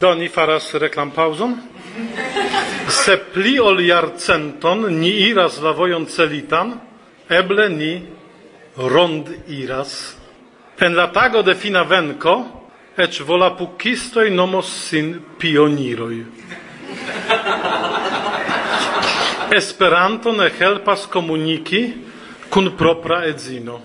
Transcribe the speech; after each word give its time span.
Do 0.00 0.14
ni 0.16 0.30
faras 0.32 0.70
reklampaŭzon. 0.80 1.50
Se 2.88 3.18
pli 3.34 3.58
ol 3.60 3.82
jarcenton 3.84 4.86
ni 4.96 5.10
iras 5.26 5.58
la 5.60 5.74
vojon 5.76 6.06
celitan, 6.08 6.72
eble 7.28 7.68
ni 7.68 7.90
rond 8.76 9.28
iras. 9.52 10.16
En 10.80 10.96
la 10.96 11.10
tago 11.12 11.42
de 11.44 11.54
fina 11.54 11.82
venko, 11.84 12.34
ec 12.96 13.20
volapukistoj 13.28 14.30
nomos 14.32 14.70
sin 14.88 15.12
pioniroj. 15.38 16.24
Esperanto 19.52 20.32
ne 20.32 20.48
helpas 20.48 21.04
komuniki 21.12 21.82
kun 22.48 22.72
propra 22.78 23.26
edzino. 23.28 23.82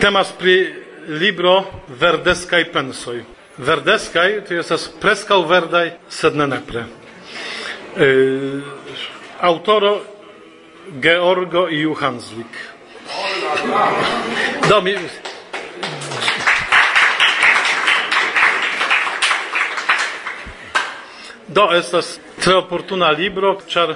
temas 0.02 0.32
pri 0.38 0.74
libro 1.06 1.62
Verdeskaj 1.88 2.72
pensoj. 2.72 3.22
Verdeskaj 3.58 4.40
to 4.48 4.56
estas 4.58 4.88
preskaŭ 5.00 5.44
verdaj, 5.46 5.93
sed 6.10 6.34
ne 6.34 6.46
nepre. 6.50 6.82
E, 7.94 8.08
autoro 9.40 10.00
Georgo 10.98 11.68
Iu 11.70 11.94
Hanslik. 11.94 12.58
Do 14.68 14.80
mi... 14.82 14.96
Do 21.46 21.68
estas 21.79 22.18
tre 22.43 22.57
oportuna 22.58 23.10
libro, 23.10 23.60
czar 23.68 23.94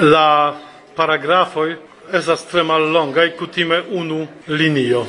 la 0.00 0.56
paragrafoj 0.96 1.78
esas 2.12 2.44
tre 2.46 2.62
e 2.62 3.30
kutime 3.36 3.84
unu 3.90 4.28
linio. 4.46 5.06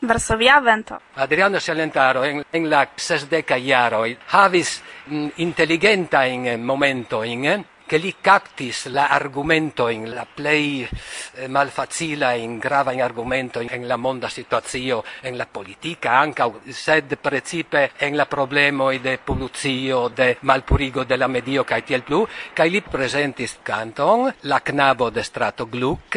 Varsovia 0.00 0.60
vento. 0.60 0.98
Adriano 1.16 1.60
Salentaro 1.60 2.24
en, 2.24 2.42
en 2.50 2.70
la 2.70 2.88
sesdeca 2.96 3.56
iaro 3.56 4.06
havis 4.30 4.82
mm, 5.06 5.28
inteligenta 5.36 6.24
in 6.24 6.46
eh, 6.46 6.56
momento 6.56 7.22
in 7.22 7.44
eh? 7.44 7.64
che 7.88 7.96
li 7.96 8.14
captis 8.20 8.86
la 8.88 9.08
argumento 9.08 9.88
in 9.88 10.12
la 10.12 10.26
play 10.32 10.86
eh, 11.34 11.48
malfacila 11.48 12.32
in 12.34 12.58
grava 12.58 12.92
in 12.92 13.00
argumento 13.00 13.60
in 13.60 13.86
la 13.86 13.96
monda 13.96 14.28
situazio 14.28 15.02
en 15.22 15.38
la 15.38 15.46
politica 15.46 16.18
anche 16.18 16.44
sed 16.68 17.16
precipe 17.16 17.92
en 17.96 18.14
la 18.14 18.26
problema 18.26 18.92
de 18.98 19.18
poluzio 19.18 20.08
de 20.08 20.36
malpurigo 20.42 21.04
de 21.04 21.16
la 21.16 21.28
medio 21.28 21.64
kai 21.64 21.82
tiel 21.82 22.02
plu 22.02 22.28
kai 22.52 22.68
li 22.68 22.82
presentis 22.82 23.56
canton 23.62 24.30
la 24.42 24.60
knabo 24.60 25.08
de 25.08 25.22
strato 25.22 25.66
gluck 25.66 26.16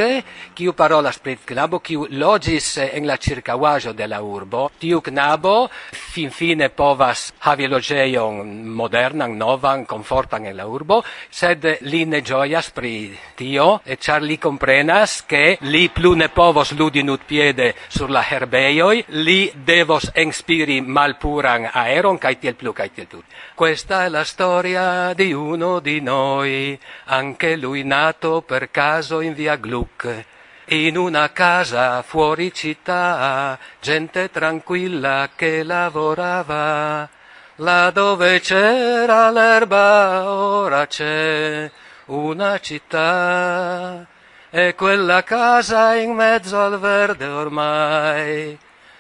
u 0.60 0.74
parola 0.74 1.12
pri 1.22 1.38
knabo 1.38 1.80
qui 1.80 1.96
logis 2.10 2.78
en 2.78 3.06
la 3.08 3.18
circaŭaĵo 3.18 3.94
de 3.94 4.08
la 4.08 4.22
urbo. 4.22 4.70
Tiu 4.80 5.02
knabo 5.02 5.70
finfine 5.92 6.70
povas 6.70 7.32
havi 7.46 7.68
logeion 7.68 8.68
modernan 8.68 9.38
novan 9.38 9.86
confortan 9.86 10.46
en 10.46 10.58
la 10.58 10.68
urbo 10.68 11.02
sed 11.30 11.61
sed 11.62 11.78
li 11.86 12.06
ne 12.06 12.22
gioias 12.22 12.72
pri 12.72 13.18
tio, 13.36 13.82
e 13.86 13.98
char 13.98 14.22
li 14.22 14.38
comprenas 14.38 15.24
che 15.26 15.58
li 15.62 15.90
plu 15.90 16.14
ne 16.14 16.30
povos 16.30 16.74
ludi 16.74 17.04
nut 17.04 17.22
piede 17.26 17.76
sur 17.88 18.10
la 18.10 18.24
herbeioi, 18.28 19.06
li 19.24 19.52
devos 19.54 20.10
enspiri 20.14 20.82
malpuran 20.82 21.70
aeron, 21.72 22.18
cae 22.18 22.40
tiel 22.40 22.56
plu, 22.56 22.74
cae 22.74 22.92
tiel 22.92 23.08
plu. 23.08 23.22
Questa 23.54 24.06
è 24.06 24.10
la 24.10 24.24
storia 24.24 25.14
di 25.14 25.34
uno 25.34 25.80
di 25.80 26.02
noi, 26.02 26.78
anche 27.06 27.56
lui 27.56 27.84
nato 27.84 28.42
per 28.42 28.72
caso 28.72 29.22
in 29.22 29.34
via 29.34 29.56
Gluck. 29.56 30.26
In 30.72 30.98
una 30.98 31.32
casa 31.32 32.02
fuori 32.02 32.54
città, 32.54 33.60
gente 33.82 34.30
tranquilla 34.32 35.30
che 35.36 35.64
lavorava. 35.64 37.20
Là 37.62 37.92
dove 37.92 38.40
c'era 38.40 39.30
l'erba 39.30 40.24
ora 40.28 40.88
c'è 40.88 41.70
una 42.08 42.58
città. 42.60 44.08
E 44.50 44.74
quella 44.76 45.24
casa 45.24 45.96
in 45.96 46.14
mezzo 46.14 46.60
al 46.60 46.80
verde 46.80 47.26
ormai 47.26 48.58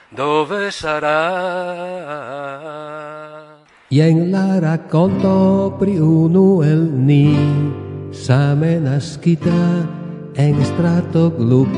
dove 0.07 0.71
sarà? 0.71 1.09
Ien 3.89 4.29
la 4.31 4.59
racconto 4.59 5.75
pri 5.77 5.97
unu 5.99 6.61
el 6.61 6.89
ni 6.93 7.35
same 8.11 8.79
nascita 8.79 9.89
en 10.35 10.63
strato 10.63 11.33
gluck 11.35 11.75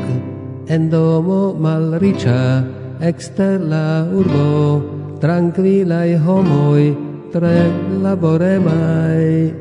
en 0.68 0.90
domo 0.90 1.54
malricia 1.54 2.64
exter 3.00 3.60
la 3.60 4.06
urbo 4.06 5.03
tranquillai 5.24 6.20
homoi 6.20 6.92
tre 7.32 7.72
laboremai. 8.04 9.56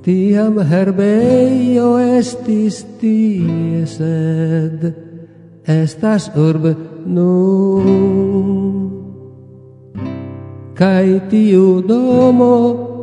Tiam 0.00 0.56
herbeio 0.70 1.90
estis 2.00 2.80
tie, 2.98 3.84
sed 3.84 4.80
estas 5.68 6.30
urb 6.32 6.64
nun. 7.04 7.86
Cai 10.72 11.20
tiu 11.28 11.84
domo 11.84 12.56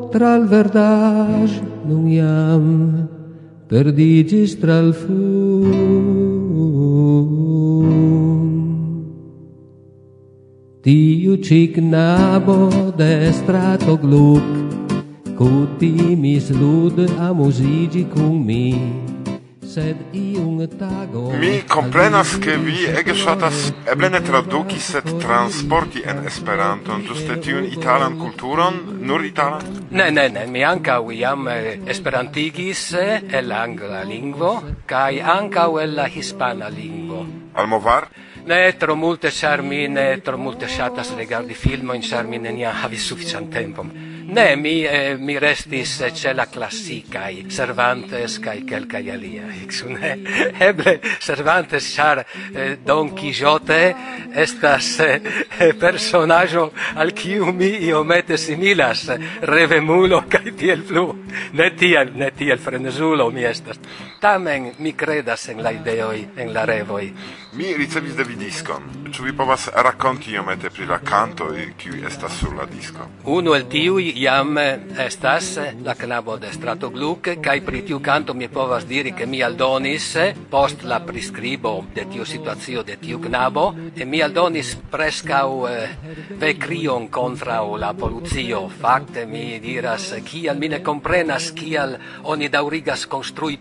tral 0.09 0.49
verdage 0.49 1.61
nun 1.85 2.09
iam 2.09 2.65
perdigis 3.69 4.57
tral 4.57 4.97
fur. 4.97 5.88
Tiu 10.79 11.35
ci 11.43 11.73
knabo 11.75 12.69
de 12.95 13.33
strato 13.33 13.97
gluc 13.99 14.47
Cutimis 15.35 16.47
lud 16.55 17.03
amusigi 17.19 18.07
cum 18.07 18.45
mi 18.47 18.71
sed 19.59 19.97
iun 20.15 20.63
tago 20.79 21.35
Mi 21.35 21.67
comprenas 21.67 22.31
ke 22.39 22.55
vi 22.63 22.87
ege 22.87 23.11
shatas 23.11 23.73
eble 23.91 24.07
ne 24.09 24.21
traduki 24.23 24.79
sed 24.79 25.03
transporti 25.19 26.05
en 26.07 26.23
esperanto 26.31 26.95
Giuste 27.03 27.35
tiun 27.43 27.67
italan 27.67 28.15
kulturon 28.15 28.79
nur 29.03 29.25
italan? 29.27 29.67
Ne 29.91 30.07
ne 30.15 30.29
ne 30.29 30.47
mi 30.47 30.63
ankaŭ 30.63 31.11
jam 31.11 31.47
eh, 31.47 31.75
esperantigis 31.91 32.93
eh, 32.93 33.19
el 33.41 33.51
angla 33.51 34.07
lingvo 34.07 34.55
kai 34.87 35.19
anca 35.19 35.67
el 35.83 35.95
la 35.95 36.07
hispana 36.07 36.71
lingvo. 36.71 37.25
Almovar? 37.53 38.07
ne 38.49 38.73
tro 38.73 38.95
multe, 38.95 39.29
char 39.29 39.61
mi 39.61 39.87
ne 39.87 40.17
tro 40.25 40.37
multe 40.37 40.67
shatas 40.67 41.11
regardi 41.17 41.53
filmojn, 41.53 42.01
ĉar 42.01 42.25
mi 42.25 42.39
neniam 42.41 42.73
havis 42.81 43.05
sufiĉan 43.11 43.49
tempon. 43.53 43.91
Ne, 44.31 44.55
mi, 44.55 44.85
eh, 44.85 45.17
mi 45.17 45.39
restis 45.39 46.01
eh, 46.01 46.13
ce 46.13 46.33
la 46.33 46.45
classicae, 46.45 47.47
Cervantes 47.47 48.37
cae 48.39 48.63
quelcae 48.63 49.11
alia. 49.11 49.47
Ixune, 49.65 50.19
eble, 50.59 50.99
Cervantes, 51.17 51.87
char 51.95 52.23
eh, 52.53 52.77
Don 52.85 53.09
Quixote 53.15 53.95
estas 54.31 54.99
eh, 54.99 55.21
eh 55.57 55.73
personaggio 55.73 56.71
al 56.93 57.11
quiu 57.13 57.51
mi 57.51 57.71
iomete 57.87 58.37
similas, 58.37 59.09
revemulo 59.41 60.23
cae 60.29 60.53
tiel 60.53 60.83
flu. 60.83 61.07
Ne 61.53 61.73
tiel, 61.73 62.13
ne 62.13 62.29
tiel 62.31 62.59
frenesulo 62.59 63.31
mi 63.31 63.43
estas. 63.43 63.79
Tamen, 64.19 64.75
mi 64.77 64.93
credas 64.93 65.47
en 65.49 65.63
la 65.63 65.71
ideoi, 65.71 66.27
en 66.35 66.53
la 66.53 66.65
revoi. 66.65 67.13
Mi 67.53 67.73
ricevis 67.73 68.13
de 68.13 68.23
vi 68.23 68.35
discon. 68.35 69.09
Ču 69.11 69.23
vi 69.23 69.33
povas 69.33 69.69
raconti 69.73 70.31
iomete 70.31 70.69
pri 70.69 70.85
la 70.85 70.99
canto, 70.99 71.47
quiu 71.81 72.05
estas 72.05 72.37
sur 72.37 72.53
la 72.53 72.65
disco? 72.65 73.07
Uno 73.23 73.55
el 73.55 73.65
tiui 73.65 74.18
iam 74.19 74.57
eh, 74.57 74.79
estas 75.05 75.57
eh, 75.57 75.73
la 75.83 75.93
knabo 75.95 76.35
de 76.37 76.51
Stratogluk 76.51 77.29
kai 77.41 77.61
pri 77.63 77.81
tiu 77.87 78.01
canto 78.03 78.33
mi 78.33 78.49
povas 78.51 78.83
diri 78.83 79.13
ke 79.15 79.25
mi 79.25 79.39
aldonis 79.43 80.15
eh, 80.15 80.33
post 80.49 80.83
la 80.83 80.99
prescribo 80.99 81.85
de 81.95 82.03
tiu 82.11 82.25
situazio 82.25 82.83
de 82.83 82.97
tiu 82.99 83.19
knabo 83.19 83.73
e 83.95 84.05
mi 84.05 84.21
aldonis 84.21 84.75
prescau 84.91 85.63
vekrion 85.63 86.39
vecrion 86.39 87.07
contra 87.09 87.61
la 87.77 87.93
poluzio. 87.93 88.67
fakte 88.67 89.25
mi 89.25 89.59
diras 89.59 90.13
kial 90.25 90.57
mi 90.57 90.67
ne 90.67 90.81
komprenas 90.83 91.51
kial 91.51 91.95
oni 92.23 92.49
daŭrigas 92.49 93.07
konstrui 93.07 93.59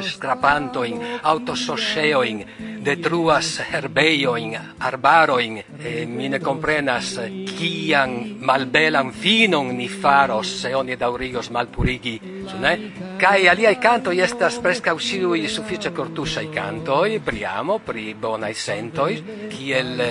scrapanto 0.00 0.84
in 0.84 0.98
autososceo 1.22 2.22
in 2.22 2.44
detruas 2.80 3.60
herbejojn 3.70 4.56
arbarojn 4.78 5.62
e 5.78 6.06
mi 6.06 6.28
ne 6.28 6.38
komprenas 6.38 7.18
kian 7.58 8.38
malbelan 8.40 9.12
fi 9.12 9.31
finon 9.32 9.76
ni 9.76 9.88
faros 9.88 10.60
se 10.60 10.74
oni 10.76 10.96
daurigos 10.96 11.48
malpurigi 11.50 12.20
su 12.50 12.58
ne? 12.60 12.72
Kai 13.20 13.48
aliai 13.48 13.78
cantoi 13.80 14.20
estas 14.20 14.58
presca 14.60 14.92
usciui 14.92 15.48
suffice 15.48 15.92
canto 15.92 16.24
cantoi 16.54 17.18
priamo 17.18 17.78
pri 17.78 18.14
bonai 18.14 18.52
sentoi 18.54 19.22
kiel 19.48 20.02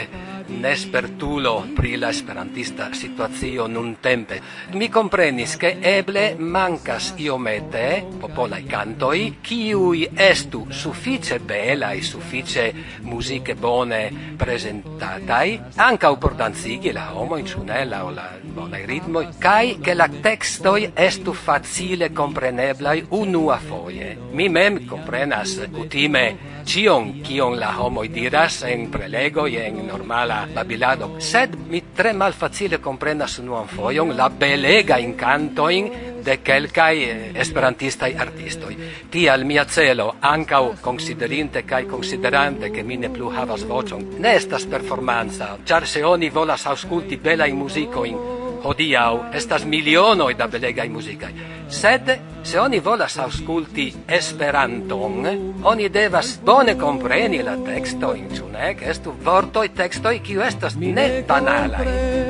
nespertulo 0.60 1.68
pri 1.74 1.96
la 1.98 2.10
esperantista 2.10 2.92
situazio 2.94 3.68
nun 3.68 3.98
tempe. 4.00 4.42
Mi 4.74 4.90
comprenis 4.90 5.56
che 5.58 5.78
eble 5.80 6.36
mancas 6.38 7.14
iomete 7.18 8.06
popolai 8.20 8.64
cantoi, 8.66 9.38
kiui 9.42 10.10
estu 10.14 10.68
suffice 10.70 11.40
belai, 11.40 12.02
suffice 12.02 12.74
musiche 13.02 13.56
bone 13.56 14.36
presentatai, 14.38 15.62
ancau 15.76 16.18
por 16.18 16.36
danzigi 16.36 16.92
la 16.92 17.16
homo 17.16 17.38
in 17.38 17.48
sunella 17.48 18.06
o 18.06 18.10
la 18.10 18.30
bonai 18.42 18.86
ritmoi, 18.86 19.28
cae 19.38 19.80
che 19.80 19.94
la 19.94 20.08
textoi 20.08 20.92
estu 20.94 21.34
facile 21.34 22.12
compreneblai 22.12 23.06
unua 23.10 23.58
foie. 23.58 24.18
Mi 24.32 24.50
mem 24.50 24.86
comprenas, 24.86 25.68
utime, 25.72 26.61
cion 26.66 27.22
kion 27.24 27.58
la 27.60 27.72
homoi 27.78 28.08
diras 28.10 28.62
en 28.64 28.90
prelegoj 28.92 29.56
en 29.62 29.88
normala 29.88 30.48
babilado, 30.54 31.16
sed 31.20 31.56
mi 31.70 31.82
tre 31.96 32.14
mal 32.14 32.34
facile 32.34 32.80
comprenas 32.80 33.40
unuan 33.40 33.68
foion 33.68 34.16
la 34.18 34.30
belega 34.30 35.00
incantoin 35.00 35.92
de 36.26 36.38
kelkaj 36.44 36.98
eh, 37.04 37.32
esperantistaj 37.42 38.14
artistoi. 38.18 38.78
Tial 39.12 39.46
mia 39.46 39.66
celo, 39.66 40.16
ancau 40.22 40.76
considerinte 40.82 41.64
cae 41.66 41.86
considerante 41.86 42.72
che 42.72 42.84
mi 42.84 42.98
ne 42.98 43.10
plu 43.10 43.30
havas 43.30 43.66
vocion, 43.68 44.06
ne 44.20 44.36
estas 44.36 44.66
performanca, 44.66 45.58
ĉar 45.66 45.88
se 45.88 46.06
oni 46.06 46.30
volas 46.30 46.68
ausculti 46.68 47.18
belajn 47.18 47.58
musicoin, 47.58 48.18
hodiau 48.64 49.24
estas 49.34 49.66
miliono 49.66 50.30
da 50.38 50.48
belegai 50.48 50.90
musicai. 50.90 51.34
Sed 51.70 52.12
se 52.44 52.60
oni 52.60 52.80
volas 52.80 53.18
ausculti 53.18 53.94
Esperanton, 54.08 55.28
oni 55.64 55.90
devas 55.90 56.40
bone 56.46 56.76
kompreni 56.76 57.44
la 57.44 57.58
texto 57.66 58.14
in 58.14 58.28
ne? 58.62 58.76
che 58.76 58.90
estu 58.90 59.14
vortoj, 59.24 59.70
textoi 59.74 60.20
kiu 60.20 60.42
estas 60.42 60.76
ne 60.76 61.24
banalai, 61.28 61.88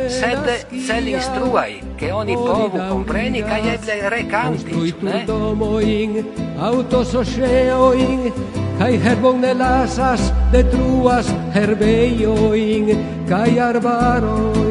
sed 0.09 0.47
celinstruaj, 0.87 1.71
ke 1.99 2.11
oni 2.13 2.35
povu 2.35 2.79
kompreni 2.89 3.43
kaj 3.43 3.61
eble 3.73 3.97
recanti, 4.15 4.71
ĉu 4.71 5.05
ne? 5.07 5.23
Domojn, 5.27 6.17
aŭtosoŝeojn, 6.69 8.27
kaj 8.79 8.91
herbon 9.05 9.41
ne 9.43 9.53
lasas, 9.53 10.31
detruas 10.55 11.31
herbeioin, 11.55 12.93
kaj 13.29 13.49
arbaroin. 13.71 14.70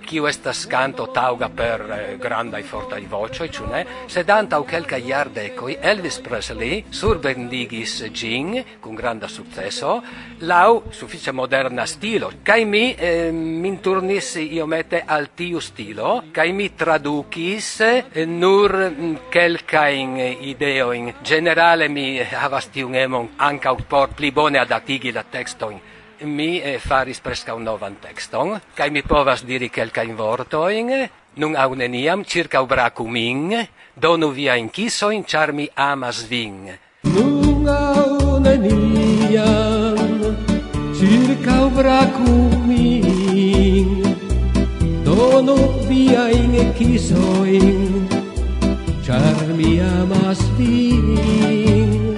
kiu 0.01 0.27
estas 0.27 0.65
canto 0.67 1.07
tauga 1.13 1.49
per 1.49 1.81
eh, 1.91 2.17
granda 2.19 2.57
e 2.57 2.63
forta 2.63 2.97
i 2.97 3.05
voce 3.05 3.49
ciu 3.49 3.65
ne, 3.69 3.85
sed 4.07 4.29
antau 4.29 4.65
quelca 4.65 4.97
iardecoi 4.97 5.77
Elvis 5.81 6.19
Presley 6.19 6.83
surbendigis 6.89 8.09
gin, 8.11 8.55
con 8.79 8.95
granda 8.95 9.27
successo, 9.27 10.01
lau 10.39 10.83
suffice 10.89 11.31
moderna 11.31 11.85
stilo, 11.85 12.31
kai 12.43 12.65
mi 12.65 12.93
eh, 12.95 13.31
min 13.31 13.79
turnis 13.79 14.35
iomete 14.35 15.03
al 15.05 15.33
tiu 15.33 15.59
stilo, 15.59 16.23
kai 16.31 16.51
mi 16.51 16.73
tradukis 16.75 17.79
eh, 17.81 18.25
nur 18.25 18.75
mm, 18.89 19.29
quelcain 19.31 20.17
ideoin. 20.41 21.13
Generale 21.21 21.87
mi 21.87 22.19
havas 22.19 22.69
tiu 22.69 22.89
emon 22.93 23.29
ancau 23.37 23.77
por 23.87 24.13
pli 24.15 24.31
bone 24.31 24.59
adatigi 24.59 25.11
la 25.11 25.23
textoin 25.23 25.90
mi 26.25 26.61
eh, 26.61 26.79
faris 26.79 27.19
prescau 27.19 27.59
novan 27.59 27.95
texton, 28.01 28.59
cae 28.75 28.89
mi 28.89 29.01
povas 29.01 29.43
diri 29.45 29.69
quelcain 29.69 30.15
vortoin, 30.15 31.09
nun 31.35 31.55
au 31.55 31.73
neniam 31.73 32.23
circa 32.23 32.61
ubracu 32.61 33.07
min, 33.07 33.67
donu 33.95 34.29
via 34.31 34.55
in 34.57 34.69
kisoin, 34.69 35.23
char 35.25 35.51
mi 35.51 35.69
amas 35.75 36.23
vin. 36.29 36.77
Nun 37.03 37.67
au 37.67 38.39
neniam 38.39 39.97
circa 40.93 41.65
ubracu 41.65 42.33
min, 42.67 44.03
donu 45.03 45.57
via 45.89 46.29
in 46.29 46.73
kisoin, 46.77 48.07
char 49.05 49.47
mi 49.57 49.79
amas 49.81 50.41
vin. 50.57 52.15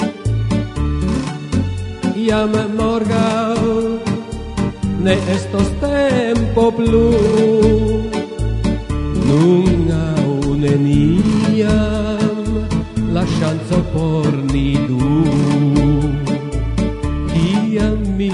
Iam 2.15 2.56
morgau 2.77 3.62
ne 5.03 5.13
estos 5.35 5.67
tempo 5.81 6.71
plu 6.71 7.09
nun 9.27 9.91
au 9.91 10.55
neniam 10.55 12.45
la 13.13 13.23
ŝanco 13.35 13.79
por 13.94 14.31
ni 14.53 14.69
du. 14.88 15.01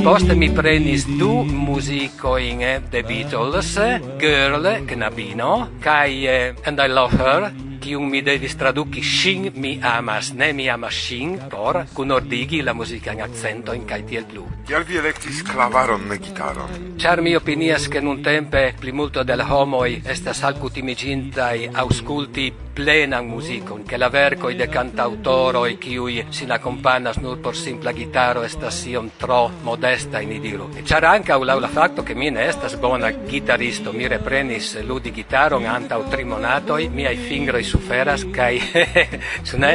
Poste 0.03 0.35
mi 0.35 0.49
prenis 0.55 1.05
du 1.19 1.43
muzikojn 1.43 2.61
eh, 2.61 2.81
de 2.91 3.01
Beatles, 3.03 3.77
eh, 3.77 3.99
Girl, 4.19 4.65
eh, 4.65 4.79
knabino, 4.87 5.67
kaj 5.83 6.55
And 6.65 6.79
I 6.79 6.87
Love 6.87 7.17
Her, 7.17 7.51
kiun 7.79 8.09
mi 8.09 8.21
devis 8.25 8.55
traduki 8.59 9.01
shin 9.03 9.51
mi 9.55 9.79
amas, 9.83 10.33
ne 10.33 10.51
mi 10.53 10.69
amas 10.69 10.93
shin, 10.93 11.37
por 11.49 11.83
kunordigi 11.93 12.61
la 12.61 12.73
muzikan 12.73 13.21
accentojn 13.25 13.85
kaj 13.89 14.01
tiel 14.09 14.25
plu. 14.29 14.45
Kial 14.67 14.85
vi 14.87 14.99
elektis 15.01 15.43
klavaron, 15.43 16.07
ne 16.09 16.17
gitaron? 16.21 16.73
Ĉar 16.99 17.21
mi 17.25 17.35
opinias, 17.35 17.87
ke 17.89 18.01
nuntempe 18.01 18.73
plimulto 18.79 19.23
de 19.23 19.35
la 19.39 19.47
homoj 19.49 20.01
estas 20.05 20.43
alkutimiĝintaj 20.49 21.69
aŭskulti 21.83 22.51
plenan 22.79 23.27
muzikon, 23.27 23.83
che 23.83 23.97
la 23.97 24.09
vercoi 24.09 24.55
de 24.55 24.69
cantautoro 24.69 25.65
kiui 25.79 26.25
sin 26.29 26.51
accompanas 26.51 27.17
nur 27.17 27.39
por 27.39 27.55
simpla 27.55 27.91
gitaro 27.91 28.43
estas 28.43 28.85
iom 28.85 29.09
tro 29.17 29.51
modesta 29.63 30.21
in 30.21 30.31
idiru. 30.31 30.69
E 30.75 30.83
c'era 30.83 31.11
anche 31.11 31.31
au 31.31 31.43
la 31.43 31.67
fatto 31.67 32.03
che 32.03 32.15
mi 32.15 32.29
ne 32.29 32.47
estas 32.47 32.75
bona 32.77 33.11
gitaristo, 33.25 33.91
mi 33.91 34.07
reprenis 34.07 34.81
ludi 34.83 35.11
gitaron 35.11 35.65
antau 35.65 36.07
tri 36.07 36.23
monatoi, 36.23 36.89
miai 36.89 37.17
fingroi 37.17 37.63
suferas 37.69 38.25
kai 38.33 38.57
sune 39.49 39.71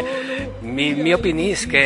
mi 0.75 0.95
mi 0.95 1.15
opinis 1.15 1.67
ke 1.71 1.85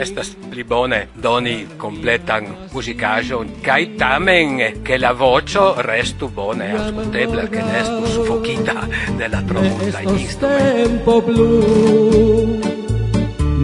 estas 0.00 0.34
pli 0.50 0.64
bone 0.64 1.08
doni 1.14 1.66
completan 1.76 2.68
musicajo 2.72 3.44
kai 3.62 3.94
tamen 3.94 4.82
che 4.82 4.98
la 4.98 5.12
voce 5.12 5.60
restu 5.76 6.28
bone 6.28 6.74
ascoltebla 6.74 7.48
che 7.48 7.62
ne 7.62 7.80
estu 7.80 8.06
suffocita 8.06 8.88
della 9.16 9.42
trovunta 9.42 10.00
tempo 10.38 11.22
blu. 11.22 12.60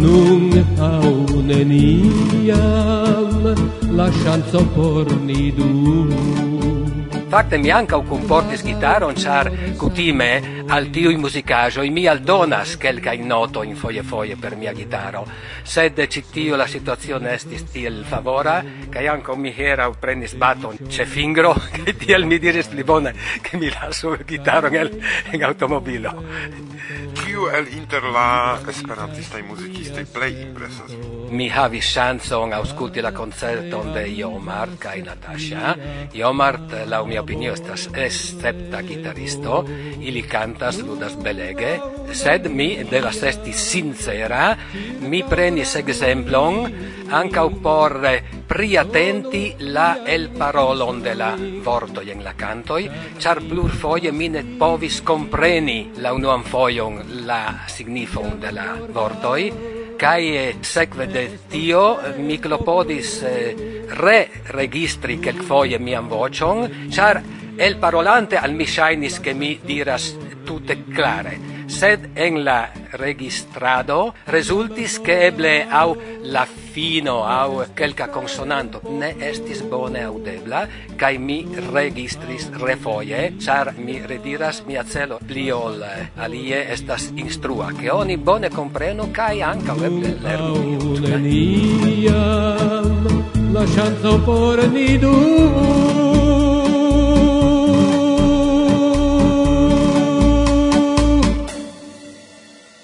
Nun 0.02 0.50
au 0.78 1.43
neniam 1.43 3.55
la 3.97 4.09
chanson 4.23 4.66
por 4.75 5.07
ni 5.21 5.52
du. 5.52 6.50
Fakte 7.31 7.59
mi 7.63 7.71
ankaŭ 7.71 8.01
kunportis 8.09 8.65
gitaron, 8.67 9.15
ĉar 9.15 9.53
kutime 9.79 10.31
al 10.75 10.89
tiuj 10.91 11.15
muzikaĵoj 11.23 11.85
mi 11.95 12.09
aldonas 12.11 12.73
kelkajn 12.83 13.29
notojn 13.31 13.77
foje-foje 13.79 14.35
per 14.43 14.57
mia 14.59 14.73
gitaro. 14.75 15.23
Sed 15.63 15.99
ĉi 16.11 16.23
tio 16.33 16.59
la 16.59 16.67
situacio 16.67 17.21
estis 17.31 17.63
tiel 17.73 18.03
favora, 18.11 18.57
kaj 18.91 19.07
ankaŭ 19.15 19.37
mi 19.37 19.53
hieraŭ 19.55 19.93
prenis 20.03 20.35
baton 20.35 20.79
ĉe 20.91 21.07
fingro, 21.07 21.55
kaj 21.77 21.95
tiel 22.03 22.27
mi 22.27 22.39
diris 22.43 22.67
pli 22.73 22.83
bone, 22.83 23.15
ke 23.43 23.59
mi 23.59 23.71
lasu 23.71 24.17
gitaron 24.27 24.75
el, 24.75 24.91
en 25.33 25.45
automobilo. 25.45 26.15
Kiu 27.21 27.47
el 27.55 27.71
inter 27.77 28.11
la 28.11 28.59
esperantistaj 28.69 29.43
muzikistoj 29.47 30.05
plej 30.15 30.43
impresas? 30.49 30.95
Mi 31.31 31.47
havis 31.51 31.87
ŝancon 31.95 32.55
aŭskulti 32.57 33.03
la 33.03 33.13
koncerton 33.15 33.93
de 33.95 34.03
Jomart 34.17 34.79
kaj 34.83 34.97
Natasha. 35.07 35.75
Jomart 36.15 36.75
laŭ 36.91 37.05
mia 37.07 37.20
opinio 37.21 37.53
estas 37.55 37.89
escepta 37.95 38.83
gitaristo, 38.83 39.65
ili 40.00 40.23
cantas, 40.23 40.81
ludas 40.83 41.17
belege, 41.23 41.79
sed 42.12 42.49
mi 42.50 42.73
devas 42.91 43.23
esti 43.23 43.53
sincera, 43.53 44.57
mi 45.00 45.23
prenis 45.23 45.77
exemplon 45.77 46.65
ancau 47.11 47.50
por 47.62 47.99
eh, 48.07 48.23
priatenti 48.47 49.57
la 49.59 49.99
el 50.07 50.29
parolon 50.31 51.03
de 51.03 51.15
la 51.15 51.35
vortoj 51.65 52.09
en 52.11 52.25
la 52.25 52.35
cantoi, 52.35 52.89
char 53.19 53.43
plur 53.43 53.71
foie 53.71 54.12
mi 54.12 54.29
ne 54.29 54.45
povis 54.59 55.00
compreni 55.03 55.93
la 55.99 56.15
unuan 56.15 56.45
foion 56.45 57.03
la 57.27 57.67
signifon 57.69 58.41
de 58.41 58.53
la 58.53 58.75
vortoi, 58.95 59.80
Kai 60.00 60.57
sekve 60.64 61.04
de 61.12 61.26
tio 61.52 61.99
mi 62.25 62.38
klopodis 62.40 63.19
eh, 63.28 63.50
re 64.00 64.21
registri 64.57 65.19
kelkfoje 65.21 65.76
mian 65.78 66.09
vocion, 66.09 66.88
char 66.88 67.21
el 67.59 67.76
parolante 67.76 68.38
al 68.40 68.54
mi 68.57 68.64
shainis 68.64 69.21
che 69.21 69.35
mi 69.35 69.59
diras 69.61 70.16
tutte 70.45 70.85
clare 70.88 71.37
sed 71.71 72.11
en 72.17 72.45
la 72.45 72.73
registrado 72.93 74.15
resultis 74.27 74.99
che 74.99 75.27
eble 75.27 75.67
au 75.71 75.97
la 76.23 76.47
fino 76.47 77.25
au 77.25 77.65
quelca 77.77 78.09
consonanto 78.09 78.81
ne 78.91 79.15
estis 79.19 79.62
bone 79.62 80.03
audebla 80.03 80.67
kai 80.97 81.19
mi 81.19 81.47
registris 81.73 82.50
refoje 82.59 83.35
char 83.39 83.75
mi 83.79 84.03
rediras 84.05 84.62
mia 84.67 84.85
celo 84.85 85.19
pli 85.25 85.50
ol 85.50 85.85
alie 86.17 86.71
estas 86.71 87.11
instrua 87.15 87.73
che 87.73 87.91
oni 87.91 88.17
bone 88.17 88.50
comprenu 88.50 89.11
kai 89.11 89.43
anca 89.43 89.75
eble 89.75 90.17
lernu 90.21 90.99
la 93.53 93.65
chanzo 93.67 94.19
por 94.25 94.59
nidu 94.69 96.10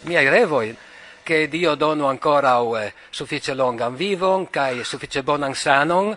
miei 0.06 0.28
revoi, 0.28 0.76
che 1.22 1.48
Dio 1.48 1.74
donu 1.74 2.04
ancora 2.06 2.58
eh, 2.80 2.92
suffice 3.10 3.54
longan 3.54 3.96
vivon, 3.96 4.48
cae 4.48 4.84
suffice 4.84 5.24
bonan 5.24 5.54
sanon, 5.54 6.16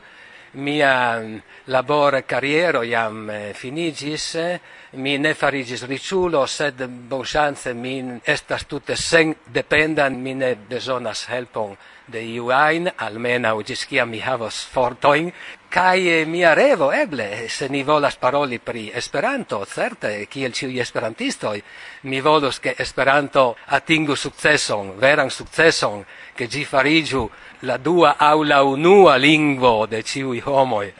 mia 0.51 1.19
mm, 1.19 1.37
labor 1.65 2.23
carriero 2.25 2.83
iam 2.83 3.29
eh, 3.29 3.53
finigis, 3.53 4.35
eh, 4.35 4.61
mi 4.91 5.17
ne 5.17 5.33
farigis 5.33 5.85
riciulo, 5.85 6.45
sed 6.45 6.85
bonchance 6.85 7.73
mi 7.73 8.19
estas 8.23 8.65
tutte 8.67 8.95
sen 8.95 9.35
dependan, 9.43 10.21
mi 10.21 10.33
ne 10.33 10.55
besonas 10.55 11.25
helpon 11.25 11.75
de 12.09 12.21
iu 12.25 12.49
ajn, 12.51 12.89
almenau 12.97 13.61
gis 13.63 13.87
mi 14.05 14.19
havos 14.19 14.65
fortoin, 14.65 15.31
cae 15.69 16.25
mia 16.25 16.55
revo, 16.55 16.91
eble, 16.91 17.47
se 17.49 17.69
ni 17.69 17.83
volas 17.83 18.15
paroli 18.15 18.59
pri 18.59 18.91
Esperanto, 18.93 19.65
certe, 19.65 20.25
kiel 20.27 20.51
ciui 20.51 20.79
esperantistoi, 20.79 21.63
mi 22.03 22.21
volos 22.21 22.59
che 22.59 22.75
Esperanto 22.77 23.55
atingu 23.65 24.15
successon, 24.15 24.97
veran 24.97 25.29
successon, 25.29 26.05
che 26.33 26.47
gi 26.47 26.65
farigiu 26.65 27.29
la 27.61 27.77
dua 27.77 28.17
au 28.17 28.43
la 28.43 28.63
unua 28.63 29.15
lingvo 29.15 29.85
de 29.85 30.03
ciui 30.03 30.41
homoi. 30.43 30.93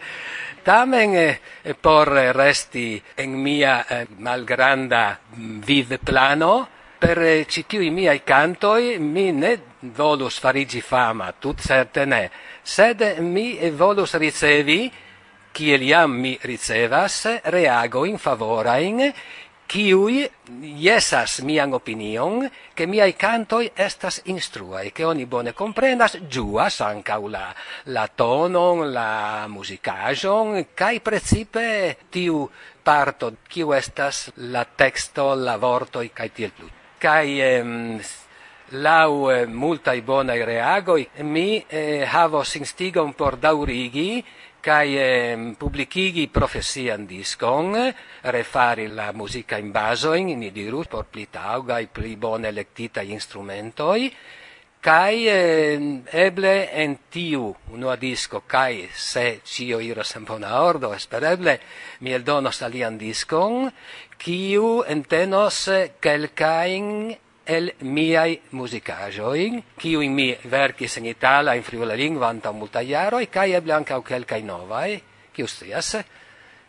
Tamen 0.64 1.16
eh, 1.16 1.40
eh 1.64 1.74
por 1.74 2.08
resti 2.08 3.02
en 3.16 3.42
mia 3.42 3.88
eh, 3.88 4.08
malgranda 4.18 5.20
mm, 5.36 5.62
vive 5.62 5.98
plano, 5.98 6.68
per 7.00 7.18
eh, 7.22 7.46
citiui 7.48 7.90
miei 7.90 8.24
cantoi 8.24 9.00
mi 9.00 9.32
ne 9.32 9.69
volus 9.82 10.40
farigi 10.40 10.82
fama, 10.82 11.32
tut 11.32 11.62
certe 11.62 12.06
ne, 12.06 12.30
sed 12.64 13.02
mi 13.20 13.54
volus 13.72 14.16
ricevi, 14.20 14.92
kiel 15.52 15.82
iam 15.82 16.18
mi 16.20 16.38
ricevas, 16.42 17.26
reago 17.44 18.06
in 18.06 18.18
favorain, 18.18 19.10
kiui 19.70 20.24
jesas 20.82 21.42
mian 21.46 21.74
opinion, 21.74 22.48
che 22.74 22.88
miai 22.88 23.14
cantoi 23.14 23.70
estas 23.76 24.22
instruae, 24.26 24.92
che 24.92 25.06
oni 25.06 25.26
bone 25.26 25.54
comprenas, 25.54 26.18
giuas 26.28 26.82
ancau 26.82 27.28
la, 27.30 27.54
la 27.94 28.08
tonon, 28.08 28.90
la 28.92 29.46
musicajon, 29.48 30.66
cae 30.74 31.00
precipe 31.00 31.98
tiu 32.10 32.48
parto, 32.84 33.36
kiu 33.48 33.76
estas 33.78 34.32
la 34.50 34.66
texto, 34.66 35.36
la 35.36 35.58
vortoi, 35.58 36.10
cae 36.10 36.34
tiel 36.34 36.52
plu. 36.52 36.68
Cae... 36.98 37.38
Ehm, 37.38 38.02
lau 38.72 39.30
eh, 39.32 39.46
multai 39.46 40.02
bonai 40.02 40.44
reagoi, 40.44 41.08
mi 41.24 41.64
eh, 41.70 42.06
havos 42.06 42.56
instigon 42.56 43.14
por 43.14 43.38
daurigi 43.38 44.24
kai 44.62 44.98
eh, 44.98 45.56
publicigi 45.58 46.28
profesian 46.28 47.06
discon, 47.08 47.78
refari 48.24 48.88
la 48.88 49.12
musica 49.14 49.58
in 49.58 49.72
basoin, 49.72 50.38
ni 50.38 50.52
diru, 50.52 50.84
por 50.90 51.06
pli 51.06 51.28
taugai, 51.32 51.88
pli 51.88 52.16
bone 52.16 52.48
electita 52.50 53.02
instrumentoi, 53.02 54.12
kai 54.82 55.28
eh, 55.28 56.02
eble 56.12 56.70
en 56.72 56.96
tiu 57.12 57.52
unua 57.76 57.98
disco 58.00 58.44
kai 58.48 58.88
se 58.96 59.42
cio 59.44 59.82
iras 59.84 60.16
en 60.16 60.24
bona 60.24 60.62
ordo 60.64 60.94
espereble 60.96 61.60
mi 62.00 62.14
eldonos 62.16 62.62
alian 62.64 62.98
discon 62.98 63.68
kiu 64.18 64.86
entenos 64.88 65.68
eh, 65.68 65.92
kelkajn 66.00 67.12
el 67.50 67.72
miai 67.82 68.38
musicajoi, 68.52 69.64
kiu 69.78 70.04
mi 70.14 70.30
verkis 70.52 71.00
in 71.02 71.10
itala 71.10 71.56
in 71.58 71.64
friula 71.66 71.98
lingua 71.98 72.30
anta 72.30 72.52
multa 72.54 72.82
iaroi, 72.86 73.26
kaj 73.28 73.58
eble 73.58 73.74
ankaŭ 73.74 74.02
kelkaj 74.06 74.42
novaj, 74.46 75.00
kiu 75.34 75.48
scias. 75.48 75.96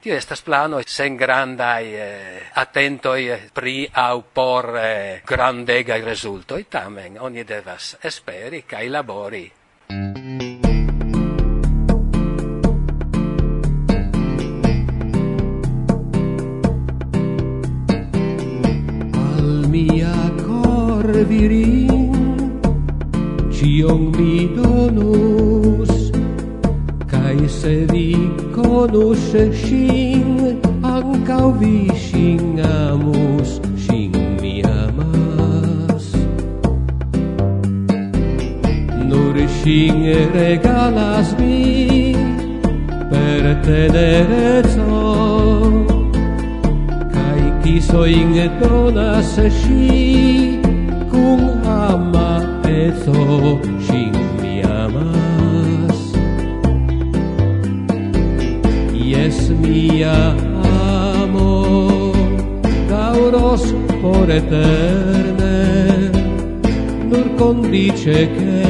Tio 0.01 0.15
estas 0.17 0.41
plano 0.41 0.81
sen 0.87 1.17
grandai 1.17 1.93
eh, 1.93 2.41
attentoi 2.57 3.51
pri 3.53 3.85
au 3.93 4.23
por 4.33 4.73
eh, 4.81 5.21
grandegaj 5.27 6.01
resultoi, 6.05 6.65
tamen 6.65 7.21
oni 7.21 7.45
devas 7.45 7.99
esperi 8.03 8.63
kaj 8.63 8.89
labori. 8.89 9.45
Mm. 9.93 10.20
se 29.31 29.53
shin 29.63 30.61
ancau 30.83 31.53
vi 31.61 31.89
shin 32.05 32.59
amus 32.59 33.51
shin 33.83 34.13
mi 34.41 34.55
amas. 34.63 36.07
Nur 39.11 39.37
shin 39.59 40.03
regalas 40.35 41.29
mi 41.39 42.15
per 43.11 43.45
tenerezzo 43.65 45.03
kai 47.15 47.45
kiso 47.63 48.03
in 48.19 48.33
donas 48.61 49.35
shin 49.61 50.10
dice 67.71 68.29
che 68.37 68.63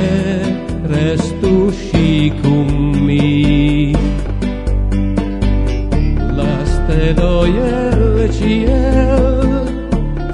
restusci 0.83 2.33
cum 2.42 2.69
mi. 3.04 3.92
La 6.37 6.64
stelo 6.64 7.45
e 7.45 8.30
ciel 8.30 9.21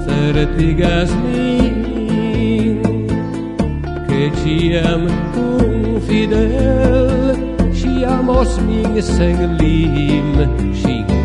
certigas 0.05 1.09
mi 1.23 2.79
che 4.07 4.31
ciam 4.41 5.03
cum 5.33 5.99
fidel 6.01 7.35
ciamos 7.73 8.59
min 8.67 9.01
sen 9.01 9.57
lim, 9.57 10.29
ciam 10.79 11.16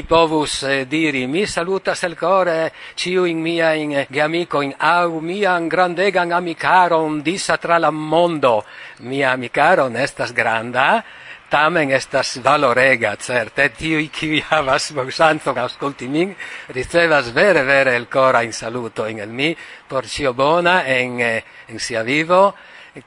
mi 0.00 0.06
povus 0.06 0.62
eh, 0.62 0.86
diri, 0.86 1.26
mi 1.26 1.46
salutas 1.46 2.02
el 2.04 2.16
core 2.16 2.72
ciu 2.94 3.24
in 3.24 3.38
mia 3.38 3.74
in 3.74 3.92
eh, 3.92 4.06
gamico 4.08 4.62
in 4.62 4.72
au 4.78 5.20
mia 5.20 5.58
grandegan 5.60 6.32
amicaron 6.32 7.20
disa 7.20 7.58
tra 7.58 7.76
la 7.76 7.90
mondo. 7.90 8.64
Mia 9.00 9.32
amicaron 9.32 9.96
estas 9.96 10.32
granda, 10.32 11.04
tamen 11.50 11.90
estas 11.90 12.40
valorega, 12.40 13.14
certe, 13.20 13.68
tiu 13.76 14.00
qui 14.08 14.40
havas 14.48 14.90
bonsanton 14.92 15.58
ascolti 15.58 16.08
min, 16.08 16.34
ricevas 16.68 17.34
vere, 17.34 17.62
vere 17.62 17.94
el 17.94 18.08
cora 18.08 18.40
in 18.42 18.52
saluto 18.52 19.06
in 19.06 19.18
el 19.18 19.28
mi, 19.28 19.54
por 19.86 20.06
cio 20.06 20.32
bona 20.32 20.86
en, 20.86 21.20
en 21.20 21.76
eh, 21.76 21.78
sia 21.78 22.02
vivo, 22.02 22.54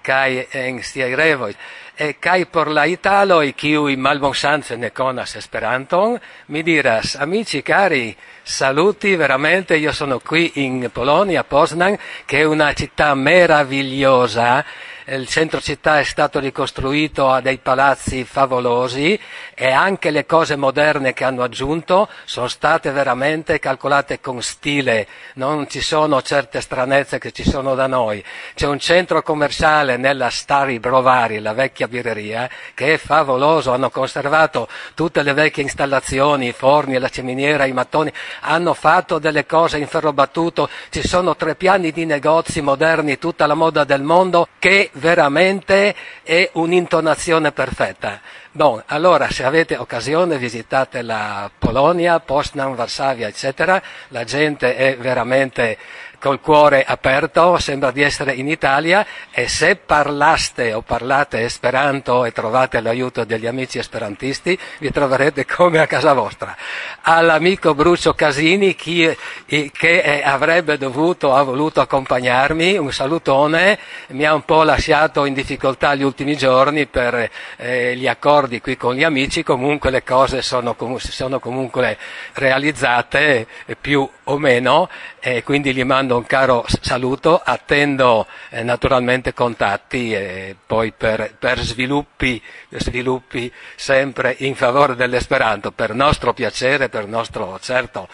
kai 0.01 0.47
en 0.51 0.83
sia 0.83 1.13
revoi 1.15 1.55
e 1.95 2.17
kai 2.19 2.45
por 2.45 2.67
la 2.69 2.85
italo 2.85 3.41
e 3.41 3.53
kiu 3.53 3.87
i 3.87 3.95
malbon 3.95 4.33
chance 4.33 4.75
ne 4.75 4.91
conas 4.91 5.35
esperanton 5.35 6.19
mi 6.47 6.63
diras 6.63 7.15
amici 7.15 7.61
cari 7.61 8.15
saluti 8.41 9.15
veramente 9.15 9.75
io 9.77 9.91
sono 9.91 10.19
qui 10.19 10.51
in 10.55 10.89
Polonia 10.91 11.43
Poznan 11.43 11.97
che 12.25 12.39
è 12.39 12.43
una 12.43 12.73
città 12.73 13.15
meravigliosa. 13.15 14.65
Il 15.05 15.27
centro 15.27 15.59
città 15.59 15.99
è 15.99 16.03
stato 16.03 16.39
ricostruito 16.39 17.29
a 17.29 17.41
dei 17.41 17.57
palazzi 17.57 18.23
favolosi 18.23 19.19
e 19.55 19.71
anche 19.71 20.11
le 20.11 20.25
cose 20.25 20.55
moderne 20.55 21.13
che 21.13 21.23
hanno 21.23 21.43
aggiunto 21.43 22.09
sono 22.25 22.47
state 22.47 22.91
veramente 22.91 23.59
calcolate 23.59 24.19
con 24.19 24.41
stile, 24.41 25.07
non 25.35 25.67
ci 25.69 25.81
sono 25.81 26.21
certe 26.21 26.61
stranezze 26.61 27.19
che 27.19 27.31
ci 27.31 27.43
sono 27.43 27.75
da 27.75 27.87
noi. 27.87 28.23
C'è 28.55 28.67
un 28.67 28.79
centro 28.79 29.21
commerciale 29.21 29.97
nella 29.97 30.29
Stari 30.29 30.79
Brovari, 30.79 31.39
la 31.39 31.53
vecchia 31.53 31.87
birreria, 31.87 32.49
che 32.73 32.93
è 32.93 32.97
favoloso, 32.97 33.71
hanno 33.71 33.89
conservato 33.89 34.67
tutte 34.95 35.23
le 35.23 35.33
vecchie 35.33 35.63
installazioni, 35.63 36.47
i 36.47 36.53
forni, 36.53 36.97
la 36.97 37.09
ciminiera, 37.09 37.65
i 37.65 37.73
mattoni, 37.73 38.11
hanno 38.41 38.73
fatto 38.73 39.19
delle 39.19 39.45
cose 39.45 39.77
in 39.77 39.87
ferro 39.87 40.13
battuto, 40.13 40.69
ci 40.89 41.05
sono 41.07 41.35
tre 41.35 41.55
piani 41.55 41.91
di 41.91 42.05
negozi 42.05 42.61
moderni, 42.61 43.17
tutta 43.17 43.45
la 43.45 43.53
moda 43.53 43.83
del 43.83 44.01
mondo, 44.01 44.47
che 44.59 44.89
veramente 44.93 45.95
è 46.23 46.49
un'intonazione 46.53 47.51
perfetta. 47.51 48.19
Bon, 48.55 48.79
allora 48.85 49.31
se 49.31 49.43
avete 49.43 49.77
occasione 49.77 50.37
visitate 50.37 51.01
la 51.01 51.49
Polonia, 51.57 52.19
Poznan, 52.19 52.75
Varsavia, 52.75 53.27
eccetera, 53.27 53.81
la 54.09 54.23
gente 54.25 54.75
è 54.75 54.95
veramente 54.95 55.75
col 56.23 56.39
cuore 56.39 56.85
aperto, 56.85 57.57
sembra 57.57 57.91
di 57.91 58.01
essere 58.01 58.31
in 58.31 58.47
Italia 58.47 59.05
e 59.29 59.49
se 59.49 59.75
parlaste 59.75 60.71
o 60.71 60.81
parlate 60.81 61.41
esperanto 61.41 62.23
e 62.23 62.31
trovate 62.31 62.79
l'aiuto 62.79 63.25
degli 63.25 63.45
amici 63.45 63.77
esperantisti, 63.77 64.57
vi 64.79 64.89
troverete 64.89 65.45
come 65.45 65.79
a 65.79 65.85
casa 65.85 66.13
vostra. 66.13 66.55
All'amico 67.01 67.75
Brucio 67.75 68.13
Casini, 68.13 68.73
chi, 68.73 69.13
che 69.45 70.23
avrebbe 70.23 70.77
dovuto, 70.77 71.35
ha 71.35 71.43
voluto 71.43 71.81
accompagnarmi, 71.81 72.77
un 72.77 72.93
salutone, 72.93 73.77
mi 74.11 74.23
ha 74.23 74.33
un 74.33 74.45
po' 74.45 74.63
lasciato 74.63 75.25
in 75.25 75.33
difficoltà 75.33 75.93
gli 75.93 76.03
ultimi 76.03 76.37
giorni 76.37 76.85
per 76.85 77.29
eh, 77.57 77.97
gli 77.97 78.07
accordi 78.07 78.61
qui 78.61 78.77
con 78.77 78.95
gli 78.95 79.03
amici, 79.03 79.43
comunque 79.43 79.89
le 79.89 80.03
cose 80.03 80.41
sono, 80.41 80.73
sono 80.99 81.39
comunque 81.41 81.97
realizzate 82.35 83.45
più 83.81 84.09
o 84.23 84.37
meno 84.37 84.87
e 85.19 85.43
quindi 85.43 85.73
gli 85.73 85.83
mando 85.83 86.12
un 86.17 86.25
caro 86.25 86.65
saluto, 86.81 87.41
attendo 87.43 88.27
eh, 88.49 88.63
naturalmente 88.63 89.33
contatti 89.33 90.13
e 90.13 90.55
poi 90.65 90.91
per, 90.91 91.35
per 91.37 91.59
sviluppi, 91.59 92.41
sviluppi 92.69 93.51
sempre 93.75 94.35
in 94.39 94.55
favore 94.55 94.95
dell'Esperanto, 94.95 95.71
per 95.71 95.93
nostro 95.93 96.33
piacere, 96.33 96.89
per 96.89 97.07
nostro 97.07 97.59
certo, 97.61 98.07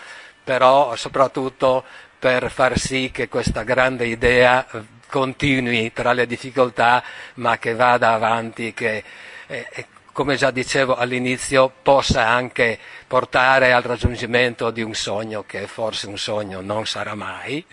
però 0.43 0.95
soprattutto 0.95 1.83
per 2.17 2.51
far 2.51 2.77
sì 2.77 3.11
che 3.11 3.29
questa 3.29 3.63
grande 3.63 4.05
idea 4.05 4.65
continui 5.09 5.91
tra 5.93 6.13
le 6.13 6.27
difficoltà 6.27 7.03
ma 7.35 7.57
che 7.57 7.73
vada 7.73 8.13
avanti, 8.13 8.73
che 8.73 9.03
eh, 9.47 9.67
come 10.11 10.35
già 10.35 10.51
dicevo 10.51 10.95
all'inizio, 10.95 11.71
possa 11.81 12.27
anche 12.27 12.77
portare 13.07 13.71
al 13.71 13.83
raggiungimento 13.83 14.71
di 14.71 14.81
un 14.81 14.93
sogno 14.93 15.43
che 15.45 15.67
forse 15.67 16.07
un 16.07 16.17
sogno 16.17 16.61
non 16.61 16.85
sarà 16.85 17.15
mai, 17.15 17.63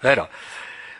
vero? 0.00 0.28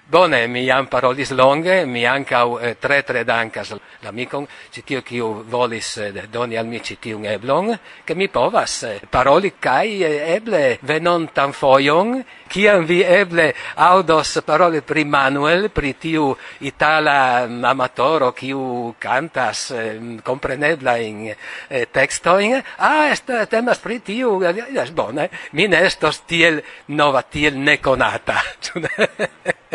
Bone, 0.09 0.47
mi 0.47 0.63
jam 0.63 0.87
parolis 0.87 1.33
longe, 1.33 1.85
mi 1.85 2.05
ancau 2.07 2.61
eh, 2.61 2.77
tre 2.79 3.03
tre 3.03 3.25
dankas 3.25 3.73
l'amicon, 4.05 4.47
citio 4.71 5.01
kiu 5.03 5.43
volis 5.51 5.97
eh, 5.99 6.29
doni 6.31 6.55
al 6.57 6.67
mi 6.67 6.79
citiun 6.81 7.25
eblon, 7.27 7.77
che 8.05 8.15
mi 8.15 8.29
povas 8.29 8.85
eh, 8.85 9.01
paroli 9.11 9.55
kai 9.59 10.05
eh, 10.05 10.37
eble 10.37 10.79
venontan 10.83 11.51
foion, 11.51 12.23
kiam 12.47 12.87
vi 12.87 13.01
eble 13.03 13.53
audos 13.75 14.39
paroli 14.47 14.81
pri 14.83 15.05
Manuel, 15.05 15.71
pri 15.71 15.97
tiu 15.99 16.31
itala 16.61 17.49
mm, 17.49 17.65
amatoro 17.65 18.31
kiu 18.31 18.95
cantas 19.01 19.75
comprenebla 20.23 20.99
eh, 20.99 21.03
in 21.03 21.35
eh, 21.35 21.87
textoin, 21.91 22.63
ah, 22.79 23.11
est, 23.11 23.27
temas 23.51 23.83
pri 23.83 23.99
tiu, 23.99 24.39
yes, 24.71 24.95
bone, 24.95 25.31
mi 25.51 25.67
ne 25.67 25.83
estos 25.83 26.23
tiel 26.31 26.63
nova, 26.95 27.27
tiel 27.27 27.59
neconata. 27.59 28.39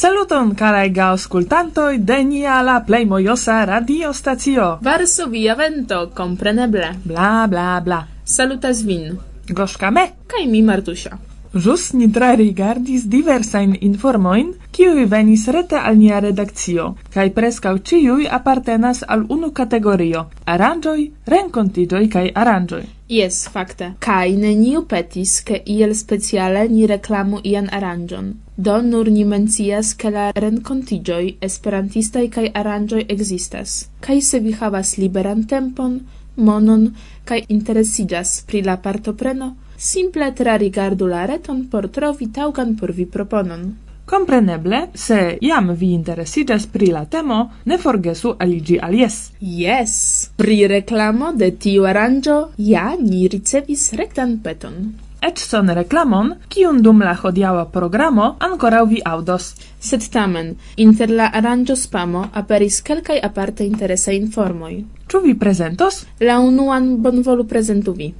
Saluton, 0.00 0.54
carai 0.54 0.88
gauscultantoi 0.90 1.98
de 1.98 2.22
nia 2.24 2.62
la 2.62 2.80
plei 2.80 3.04
mojosa 3.04 3.64
radio 3.64 4.12
stacio. 4.12 4.78
Varsovia 4.82 5.54
vento, 5.54 6.10
compreneble. 6.14 6.94
Bla, 7.04 7.46
bla, 7.48 7.80
bla. 7.84 8.06
Salutas 8.24 8.84
vin. 8.86 9.18
Goszka 9.48 9.90
me. 9.90 10.12
Kai 10.26 10.46
mi 10.46 10.62
Martusia. 10.62 11.29
Jus 11.52 11.92
ni 11.92 12.06
tra 12.12 12.34
rigardis 12.38 13.08
diversain 13.10 13.72
informoin, 13.82 14.52
kiuj 14.70 15.06
venis 15.10 15.48
rete 15.50 15.74
al 15.74 15.96
nia 15.98 16.20
redakcio, 16.22 16.84
kaj 17.10 17.24
preskaŭ 17.34 17.72
ĉiuj 17.88 18.28
apartenas 18.36 19.00
al 19.14 19.24
unu 19.36 19.48
kategorio: 19.50 20.20
aranĝoj, 20.46 21.00
renkontiĝoj 21.32 22.02
kaj 22.12 22.22
aranĝoj. 22.42 22.82
Jes, 23.10 23.38
fakte. 23.54 23.88
Kaj 24.06 24.36
neniu 24.42 24.84
petis, 24.92 25.32
ke 25.48 25.58
iel 25.74 25.94
speciale 25.98 26.62
ni 26.68 26.86
reklamu 26.86 27.40
ian 27.42 27.66
aranjon. 27.78 28.28
Do 28.56 28.76
nur 28.82 29.10
ni 29.10 29.24
mencias, 29.24 29.90
ke 29.94 30.12
la 30.14 30.28
rencontigioi 30.36 31.32
esperantistai 31.48 32.28
kaj 32.28 32.46
aranjoi 32.62 33.02
existas. 33.08 33.88
Kaj 34.00 34.20
se 34.28 34.38
vi 34.38 34.52
havas 34.60 34.94
liberan 34.98 35.42
tempon, 35.54 35.98
monon 36.36 36.86
kaj 37.24 37.40
interesigas 37.48 38.44
pri 38.46 38.62
la 38.62 38.76
partopreno, 38.76 39.50
simple 39.80 40.32
trarigardu 40.36 41.06
la 41.06 41.24
reton 41.26 41.62
por 41.72 41.88
trovi 41.88 42.26
taŭgan 42.28 42.76
por 42.76 42.92
vi 42.92 43.06
proponon. 43.06 43.62
Compreneble, 44.10 44.80
se 44.94 45.38
iam 45.40 45.70
vi 45.70 45.92
interesigas 45.94 46.66
pri 46.66 46.90
la 46.92 47.04
temo, 47.04 47.38
ne 47.64 47.78
forgesu 47.78 48.34
aligi 48.38 48.78
al 48.82 48.94
yes. 48.94 49.18
Yes! 49.40 49.92
Pri 50.36 50.66
reklamo 50.66 51.32
de 51.32 51.50
tiu 51.56 51.86
aranĝo 51.86 52.40
ja 52.58 52.90
ni 53.00 53.28
ricevis 53.28 53.92
rektan 53.92 54.40
peton. 54.44 54.76
Et 55.22 55.38
son 55.38 55.70
reklamon, 55.76 56.34
kiun 56.48 56.82
dum 56.82 57.00
la 57.06 57.14
hodiaŭa 57.22 57.64
programo 57.72 58.28
ankoraŭ 58.50 58.84
vi 58.92 59.00
aŭdos. 59.14 59.50
Sed 59.78 60.08
tamen, 60.12 60.54
inter 60.76 61.10
la 61.10 61.30
aranĝo 61.40 61.76
spamo 61.76 62.28
aperis 62.42 62.82
kelkaj 62.82 63.20
aparte 63.22 63.64
interesaj 63.64 64.16
informoj. 64.16 64.72
Ĉu 65.08 65.24
vi 65.24 65.34
prezentos? 65.38 66.04
La 66.20 66.40
unuan 66.40 66.96
bonvolu 67.02 67.44
prezentu 67.44 67.92
vi. 67.92 68.14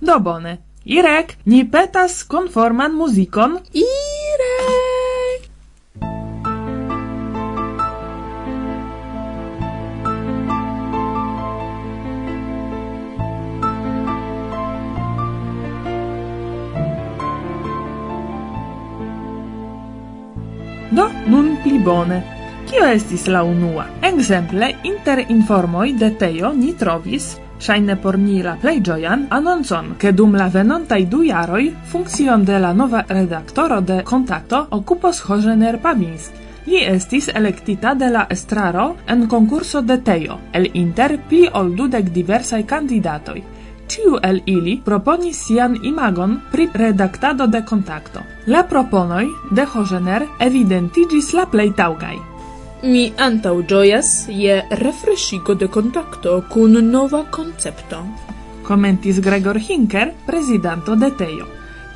Do 0.00 0.18
bone. 0.20 0.60
Irek, 0.84 1.38
ni 1.48 1.64
petas 1.64 2.24
konforman 2.28 2.92
muzikon. 2.92 3.56
Irek! 3.72 5.46
Do, 20.90 21.08
nun 21.26 21.56
pli 21.62 21.78
bone. 21.80 22.20
Kio 22.68 22.84
estis 22.84 23.24
la 23.32 23.40
unua? 23.40 23.86
Exemple, 24.04 24.68
inter 24.84 25.24
informoi 25.32 25.94
de 25.96 26.12
Teo 26.20 26.52
ni 26.52 26.76
trovis 26.76 27.38
Shaine 27.58 27.96
por 27.96 28.18
ni 28.18 28.42
la 28.42 28.56
plej 28.60 28.80
ĝojan 28.80 29.26
anoncon, 29.30 29.94
ke 29.98 30.12
dum 30.12 30.34
la 30.34 30.48
venontaj 30.48 31.04
du 31.08 31.22
jaroj 31.24 31.66
funkcion 31.92 32.44
de 32.44 32.58
la 32.58 32.72
nova 32.72 33.04
redaktoro 33.08 33.80
de 33.80 34.02
Kontakto 34.04 34.66
okupos 34.70 35.20
Hožener 35.28 35.78
Pavinsk, 35.82 36.44
Li 36.66 36.80
estis 36.88 37.28
elektita 37.28 37.92
de 37.94 38.08
la 38.10 38.26
estraro 38.30 38.84
en 39.06 39.26
concurso 39.28 39.82
de 39.82 39.98
Tejo, 39.98 40.38
el 40.52 40.70
inter 40.80 41.18
pli 41.28 41.42
ol 41.60 41.74
dudek 41.76 42.08
diversaj 42.14 42.62
kandidatoj. 42.64 43.42
Ciu 43.86 44.16
el 44.22 44.40
ili 44.46 44.78
proponis 44.84 45.42
sian 45.44 45.76
imagon 45.82 46.38
pri 46.50 46.70
redaktado 46.72 47.46
de 47.46 47.60
kontakto. 47.68 48.24
La 48.46 48.64
proponoj 48.64 49.26
de 49.50 49.66
Hožener 49.74 50.24
evidentigis 50.40 51.34
la 51.34 51.44
plej 51.46 51.74
taŭgaj. 51.76 52.33
Mi 52.84 53.12
antau 53.16 53.62
gioias 53.62 54.26
je 54.28 54.62
refreshigo 54.70 55.54
de 55.54 55.68
contacto 55.68 56.44
cun 56.52 56.90
nova 56.90 57.24
concepto. 57.30 57.96
Commentis 58.62 59.20
Gregor 59.20 59.56
Hinker, 59.56 60.12
presidanto 60.26 60.94
de 60.94 61.10
Tejo. 61.10 61.46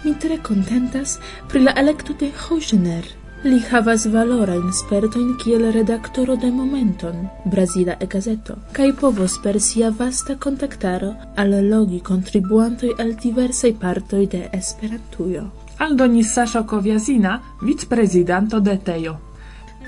Mi 0.05 0.15
tre 0.15 0.39
contentas 0.39 1.19
pri 1.49 1.61
la 1.61 1.75
electo 1.77 2.15
de 2.15 2.31
Hojener. 2.33 3.05
Li 3.45 3.61
havas 3.71 4.07
valorajn 4.07 4.73
spertojn 4.73 5.37
kiel 5.37 5.69
redaktoro 5.73 6.37
de 6.37 6.51
Momenton, 6.51 7.29
Brazila 7.45 7.99
e-gazeto, 8.01 8.57
kai 8.73 8.93
povos 8.93 9.37
per 9.43 9.61
sia 9.61 9.91
vasta 9.91 10.39
kontaktaro 10.41 11.15
allogi 11.37 12.01
kontribuantoj 12.01 12.97
al 12.99 13.15
diversai 13.15 13.75
partoi 13.75 14.27
de 14.27 14.49
Esperantujo. 14.53 15.51
Aldonis 15.79 16.33
Sasho 16.33 16.65
Kowiazina, 16.65 17.41
vicprezidanto 17.61 18.61
de 18.61 18.79
Tejo 18.79 19.28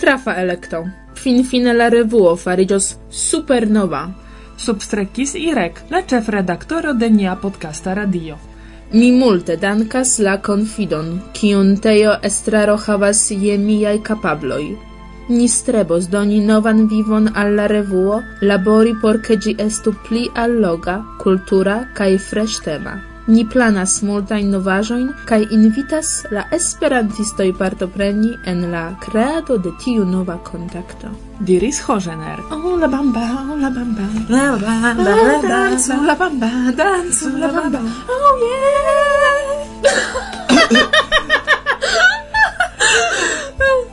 trafa 0.01 0.37
electo. 0.41 0.89
Fin 1.15 1.45
fine 1.45 1.73
la 1.73 1.89
revuo 1.89 2.37
farigios 2.37 2.97
supernova. 3.11 4.09
Substrekis 4.57 5.35
Irek, 5.35 5.83
la 5.91 6.03
chef 6.03 6.29
redaktoro 6.29 6.93
de 6.95 7.11
nia 7.11 7.37
podcasta 7.37 7.95
radio. 7.95 8.37
Mi 8.93 9.13
multe 9.13 9.57
dankas 9.57 10.19
la 10.19 10.39
confidon, 10.43 11.21
kiun 11.33 11.77
teo 11.77 12.17
estraro 12.23 12.77
havas 12.77 13.31
je 13.31 13.59
miaj 13.59 14.01
kapabloj. 14.03 14.65
Ni 15.29 15.49
strebos 15.49 16.09
doni 16.11 16.41
novan 16.41 16.89
vivon 16.89 17.31
al 17.35 17.55
la 17.55 17.67
revuo, 17.67 18.23
labori 18.43 18.97
por 19.03 19.21
ke 19.23 19.37
ĝi 19.37 19.55
estu 19.59 19.95
pli 20.09 20.27
alloga, 20.35 21.05
kultura 21.23 21.85
kaj 21.95 22.19
freŝtema. 22.19 23.10
Ni 23.31 23.45
planas 23.47 23.93
multajn 24.03 24.49
novaĵojn 24.51 25.05
kaj 25.29 25.45
invitas 25.55 26.09
la 26.35 26.43
esperantistoj 26.57 27.53
partopreni 27.59 28.31
en 28.53 28.65
la 28.73 28.81
kreado 29.05 29.59
de 29.67 29.71
tiu 29.85 30.05
nova 30.05 30.35
kontakto. 30.49 31.07
Diris 31.39 31.79
Hožener. 31.87 32.41
Oh 32.51 32.77
la 32.81 32.89
bamba, 32.91 33.27
oh 33.53 33.57
la 33.61 33.71
bamba, 33.71 34.07
la 34.29 34.59
bamba, 34.65 34.95
la 35.05 35.37
dancu, 35.45 35.93
la 36.07 36.15
bamba, 36.19 36.51
dancu, 36.81 37.29
la 37.39 37.49
bamba. 37.55 37.79
Oh 38.17 38.33
yeah! 38.43 38.71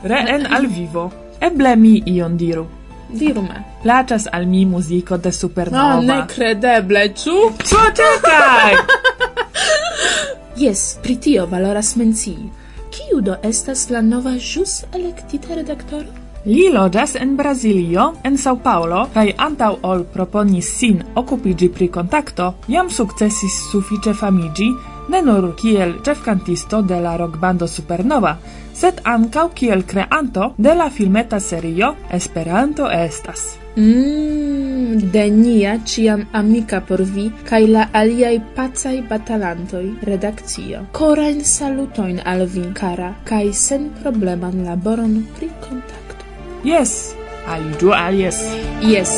Reen 0.10 0.46
al 0.52 0.66
vivo. 0.66 1.12
Eble 1.40 1.76
mi 1.76 2.02
ion 2.06 2.36
diru. 2.36 2.66
Diru 3.08 3.42
me. 3.42 3.62
Plaĉas 3.82 4.26
al 4.32 4.46
mi 4.46 4.66
muziko 4.66 5.16
de 5.16 5.32
Supernova. 5.32 5.94
No, 5.94 6.02
nekredeble, 6.02 7.14
ĉu? 7.14 7.36
Ĉu, 7.62 7.76
czekaj! 8.00 8.74
Yes, 10.58 10.98
pritio 11.02 11.46
valoras 11.46 11.96
mencii. 11.96 12.50
Kiu 12.90 13.20
do 13.20 13.36
estas 13.42 13.90
la 13.90 14.00
nova 14.00 14.30
jus 14.30 14.84
electita 14.94 15.54
redaktoro? 15.54 16.06
Li 16.44 16.64
loĝas 16.74 17.14
en 17.14 17.36
Brazilio, 17.36 18.12
en 18.24 18.38
São 18.38 18.58
Paulo, 18.64 19.04
kaj 19.14 19.36
antaŭ 19.38 19.68
ol 19.82 20.02
proponis 20.14 20.72
sin 20.80 21.04
okupiĝi 21.14 21.68
pri 21.76 21.88
kontakto, 21.94 22.48
jam 22.74 22.90
sukcesis 22.90 23.60
sufiĉe 23.70 24.16
famiĝi, 24.18 24.68
ne 25.14 25.22
nur 25.22 25.52
kiel 25.62 25.94
ĉefkantisto 26.02 26.82
de 26.82 27.00
la 27.06 27.14
rockbando 27.22 27.70
Supernova, 27.70 28.34
sed 28.74 29.04
ankaŭ 29.04 29.48
kiel 29.54 29.86
kreanto 29.86 30.52
de 30.58 30.74
la 30.74 30.90
filmeta 30.90 31.40
serio 31.40 31.94
Esperanto 32.10 32.90
estas. 32.90 33.57
Mmm, 33.78 35.12
denia 35.14 35.78
ciam 35.86 36.26
amica 36.32 36.80
por 36.80 36.98
vi, 37.06 37.30
cae 37.46 37.66
la 37.70 37.84
aliai 37.92 38.40
pacai 38.56 39.02
batalantoi, 39.06 39.94
redakcio. 40.02 40.80
Corain 40.90 41.44
salutoin 41.44 42.18
al 42.24 42.42
vin, 42.46 42.72
cara, 42.74 43.12
cae 43.24 43.52
sen 43.52 43.92
probleman 44.02 44.64
laboron 44.64 45.14
pri 45.36 45.46
kontakto. 45.62 46.24
Yes, 46.64 47.14
alidu 47.46 47.92
al 47.94 48.18
yes. 48.18 48.40
Yes. 48.82 49.14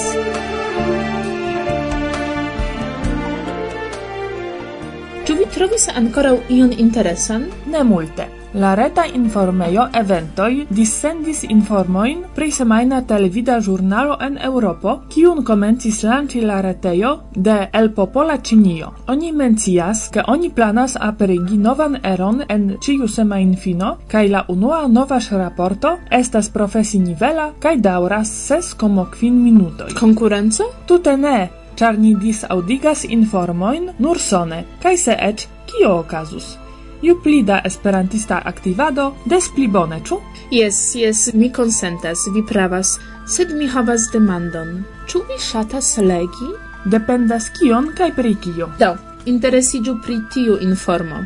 Ĉu 5.25 5.39
vi 5.41 5.49
trovis 5.57 5.89
ankoraŭ 5.89 6.37
ion 6.53 6.77
interesan? 6.77 7.49
Ne 7.65 7.81
multe. 7.85 8.40
La 8.55 8.75
reta 8.75 9.05
informejo 9.07 9.85
eventoj 9.95 10.67
dissendis 10.71 11.45
informojn 11.45 12.25
pri 12.35 12.51
semajna 12.51 12.97
televida 13.07 13.61
ĵurnalo 13.63 14.17
en 14.27 14.39
Eŭropo, 14.43 14.95
kiun 15.13 15.45
komencis 15.47 16.01
lanĉi 16.03 16.41
la 16.43 16.57
retejo 16.61 17.13
de 17.35 17.69
El 17.73 17.93
Popola 17.95 18.41
Ĉinio. 18.43 18.89
Oni 19.07 19.31
mencias, 19.33 20.09
ke 20.11 20.25
oni 20.27 20.51
planas 20.51 20.97
aperigi 21.01 21.59
novan 21.59 22.01
eron 22.03 22.41
en 22.49 22.65
ĉiu 22.83 23.07
semajnfino 23.09 23.93
kaj 24.11 24.25
la 24.29 24.45
unua 24.49 24.81
nova 24.89 25.21
raporto 25.31 25.97
estas 26.11 26.49
profesinivela 26.51 27.53
kaj 27.61 27.77
daŭras 27.77 28.33
ses 28.47 28.75
komo 28.75 29.05
kvin 29.13 29.45
minutoj. 29.45 29.95
Konkurenco? 30.01 30.65
Tute 30.87 31.17
ne, 31.17 31.49
ĉar 31.77 31.99
ni 31.99 32.15
disaudigas 32.15 33.05
informojn 33.05 33.91
nur 33.99 34.19
sone 34.19 34.65
kaj 34.83 34.97
se 34.97 35.17
eĉ 35.21 35.47
kio 35.71 35.95
okazus 36.01 36.57
ju 37.03 37.21
pli 37.23 37.43
da 37.43 37.61
esperantista 37.65 38.43
aktivado, 38.45 39.15
des 39.25 39.49
pli 39.55 39.69
bone, 39.69 40.01
ĉu? 40.05 40.21
Jes, 40.51 40.95
jes, 40.95 41.31
mi 41.35 41.53
konsentas, 41.53 42.27
vi 42.35 42.43
pravas, 42.47 42.99
sed 43.27 43.55
mi 43.57 43.69
havas 43.69 44.11
demandon. 44.13 44.85
Ĉu 45.07 45.23
vi 45.29 45.39
ŝatas 45.51 45.97
legi? 45.99 46.51
Dependas 46.85 47.51
kion 47.59 47.91
kaj 47.97 48.13
pri 48.17 48.35
kio. 48.45 48.71
Do, 48.79 48.95
interesiĝu 49.27 49.99
pri 50.05 50.21
tiu 50.35 50.57
informo. 50.61 51.25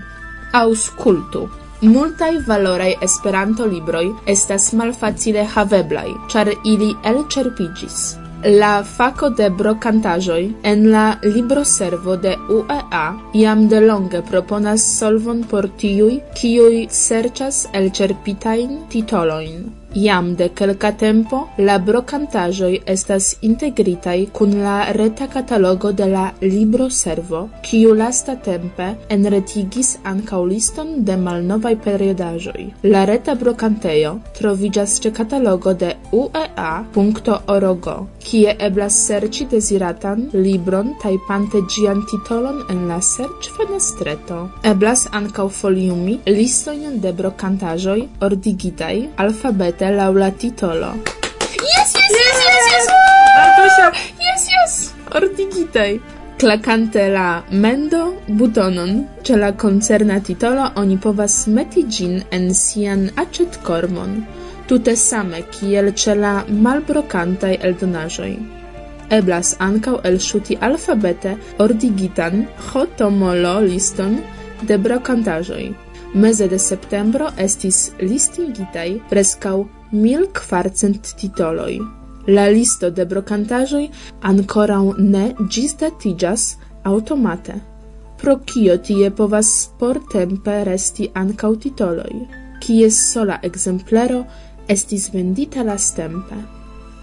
Aŭskultu. 0.53 1.47
Multaj 1.85 2.33
valoraj 2.47 2.93
Esperanto-libroj 3.03 4.05
estas 4.35 4.73
malfacile 4.73 5.45
haveblaj, 5.55 6.11
ĉar 6.33 6.53
ili 6.65 6.95
elĉerpiĝis 7.05 8.24
la 8.45 8.83
faco 8.85 9.31
de 9.31 9.49
brocantajoi 9.49 10.55
en 10.63 10.91
la 10.91 11.19
libroservo 11.23 12.17
de 12.17 12.37
UEA 12.49 13.07
iam 13.33 13.69
de 13.69 13.81
longe 13.81 14.21
proponas 14.23 14.85
solvon 14.99 15.41
por 15.49 15.69
tiui, 15.81 16.21
kiui 16.37 16.85
serĉas 16.91 17.65
elĉerpitajn 17.73 18.77
titolojn. 18.93 19.84
Iam 19.95 20.35
de 20.35 20.49
quelca 20.49 20.91
tempo 20.93 21.49
la 21.57 21.79
brocantajoi 21.79 22.81
estas 22.85 23.37
integritai 23.47 24.29
kun 24.33 24.57
la 24.63 24.91
reta 24.93 25.29
catalogo 25.29 25.93
de 25.93 26.07
la 26.11 26.33
libro 26.41 26.89
servo, 26.91 27.49
kiu 27.63 27.95
lasta 27.95 28.35
tempe 28.35 28.97
enretigis 29.09 29.99
ancau 30.03 30.47
liston 30.47 31.05
de 31.05 31.17
malnovai 31.17 31.77
periodajoi. 31.77 32.73
La 32.83 33.05
reta 33.05 33.35
brocantejo 33.35 34.19
trovigas 34.39 34.99
ce 35.01 35.13
catalogo 35.13 35.73
de 35.75 35.95
uea.org, 36.13 37.87
kie 38.19 38.57
eblas 38.59 38.99
serci 39.07 39.47
desiratan 39.47 40.29
libron 40.33 40.95
taipante 41.03 41.63
gian 41.69 42.03
titolon 42.11 42.65
en 42.69 42.89
la 42.89 43.01
serc 43.01 43.47
fenestreto. 43.57 44.51
Eblas 44.65 45.07
ancau 45.13 45.49
foliumi 45.49 46.19
listoin 46.27 47.01
de 47.01 47.13
brocantajoi 47.13 48.09
ordigitai 48.21 49.09
alfabete 49.17 49.84
nomite 49.85 49.97
laŭ 49.97 50.13
la 50.19 50.31
titolo. 50.31 50.95
Yes, 51.77 51.95
yes, 51.95 52.13
yes, 52.21 52.39
yes, 52.47 52.67
yes! 52.73 52.87
Artuŝa! 53.45 53.93
Yes, 54.21 54.49
yes! 54.55 54.93
Ordigitaj! 55.15 55.99
Klakante 56.39 57.09
la 57.09 57.43
mendo 57.51 58.15
butonon 58.29 59.07
ĉe 59.23 59.37
la 59.37 59.53
koncerna 59.53 60.21
titolo 60.21 60.71
oni 60.77 60.99
povas 60.99 61.47
meti 61.47 61.85
ĝin 61.89 62.23
en 62.31 62.55
sian 62.55 63.11
aĉetkormon, 63.17 64.25
tute 64.67 64.97
same 64.97 65.43
kiel 65.53 65.93
ĉe 65.93 66.15
la 66.15 66.35
malbrokantaj 66.49 67.55
eldonaĵoj 67.63 68.33
eblas 69.15 69.55
ankaŭ 69.61 69.99
elŝuti 70.09 70.57
alfabete 70.61 71.37
ordigitan 71.61 72.47
hotomolo 72.73 73.61
liston 73.61 74.17
de 74.63 74.79
brokantaĵoj. 74.79 75.65
Meze 76.15 76.47
de 76.49 76.59
septembro 76.63 77.27
estis 77.43 77.79
listigitaj 77.99 78.91
preskaŭ 79.11 79.65
1400 79.93 81.17
titoloj. 81.19 81.73
La 82.37 82.45
listo 82.49 82.91
de 82.95 83.07
brokantaĵoj 83.11 83.89
ankoraŭ 84.31 84.85
ne 84.99 85.25
ĝisdatiĝas 85.57 86.45
aŭtomate, 86.87 87.57
pro 88.23 88.37
kio 88.53 88.77
tie 88.79 89.11
povas 89.11 89.51
portempe 89.81 90.55
resti 90.71 91.11
ankaŭ 91.25 91.53
titoloj, 91.67 92.15
kies 92.63 93.03
sola 93.11 93.41
ekzemplero 93.51 94.23
estis 94.77 95.11
vendita 95.17 95.67
lastempe. 95.67 96.39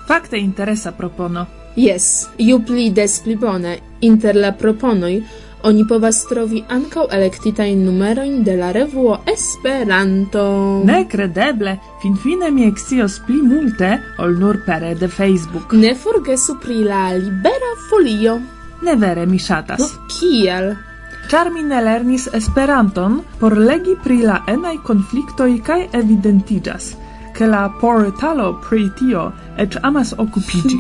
Fakte 0.08 0.39
interesa 0.39 0.95
propono. 0.95 1.45
Jes, 1.76 2.30
ju 2.39 2.63
pli 2.63 2.89
des 2.95 3.19
pli 3.26 3.36
bone, 3.36 3.78
inter 4.08 4.39
la 4.39 4.56
proponoj 4.56 5.15
Oni 5.63 5.84
povas 5.88 6.24
trovi 6.26 6.63
ankaŭ 6.74 7.04
elektitajn 7.13 7.84
numerojn 7.86 8.43
de 8.43 8.56
la 8.58 8.71
revuo 8.74 9.19
Esperanto. 9.34 10.45
Nekredeble, 10.86 11.76
finfine 12.02 12.50
mi 12.52 12.65
ekscios 12.65 13.19
pli 13.28 13.38
multe 13.41 13.91
ol 14.17 14.34
nur 14.39 14.63
pere 14.65 14.95
de 14.95 15.08
Facebook. 15.08 15.74
Ne 15.74 15.93
forgesu 15.95 16.58
pri 16.63 16.80
la 16.84 17.04
Libera 17.13 17.76
Folio. 17.89 18.39
Ne 18.82 18.95
vere 18.95 19.26
mi 19.26 19.38
ŝatas. 19.39 19.80
No, 19.80 20.08
kiel? 20.10 20.74
Ĉar 21.30 21.52
mi 21.54 21.62
ne 21.63 21.84
lernis 21.86 22.28
Esperanton 22.34 23.21
por 23.39 23.58
legi 23.58 23.93
pri 24.04 24.24
la 24.26 24.41
enaj 24.50 24.80
konfliktoj 24.88 25.54
kaj 25.67 25.82
evidentiĝas 26.02 26.95
che 27.41 27.45
la 27.47 27.69
portalo 27.80 28.60
pri 28.67 28.91
tio 28.97 29.32
et 29.58 29.78
amas 29.82 30.13
occupici. 30.17 30.78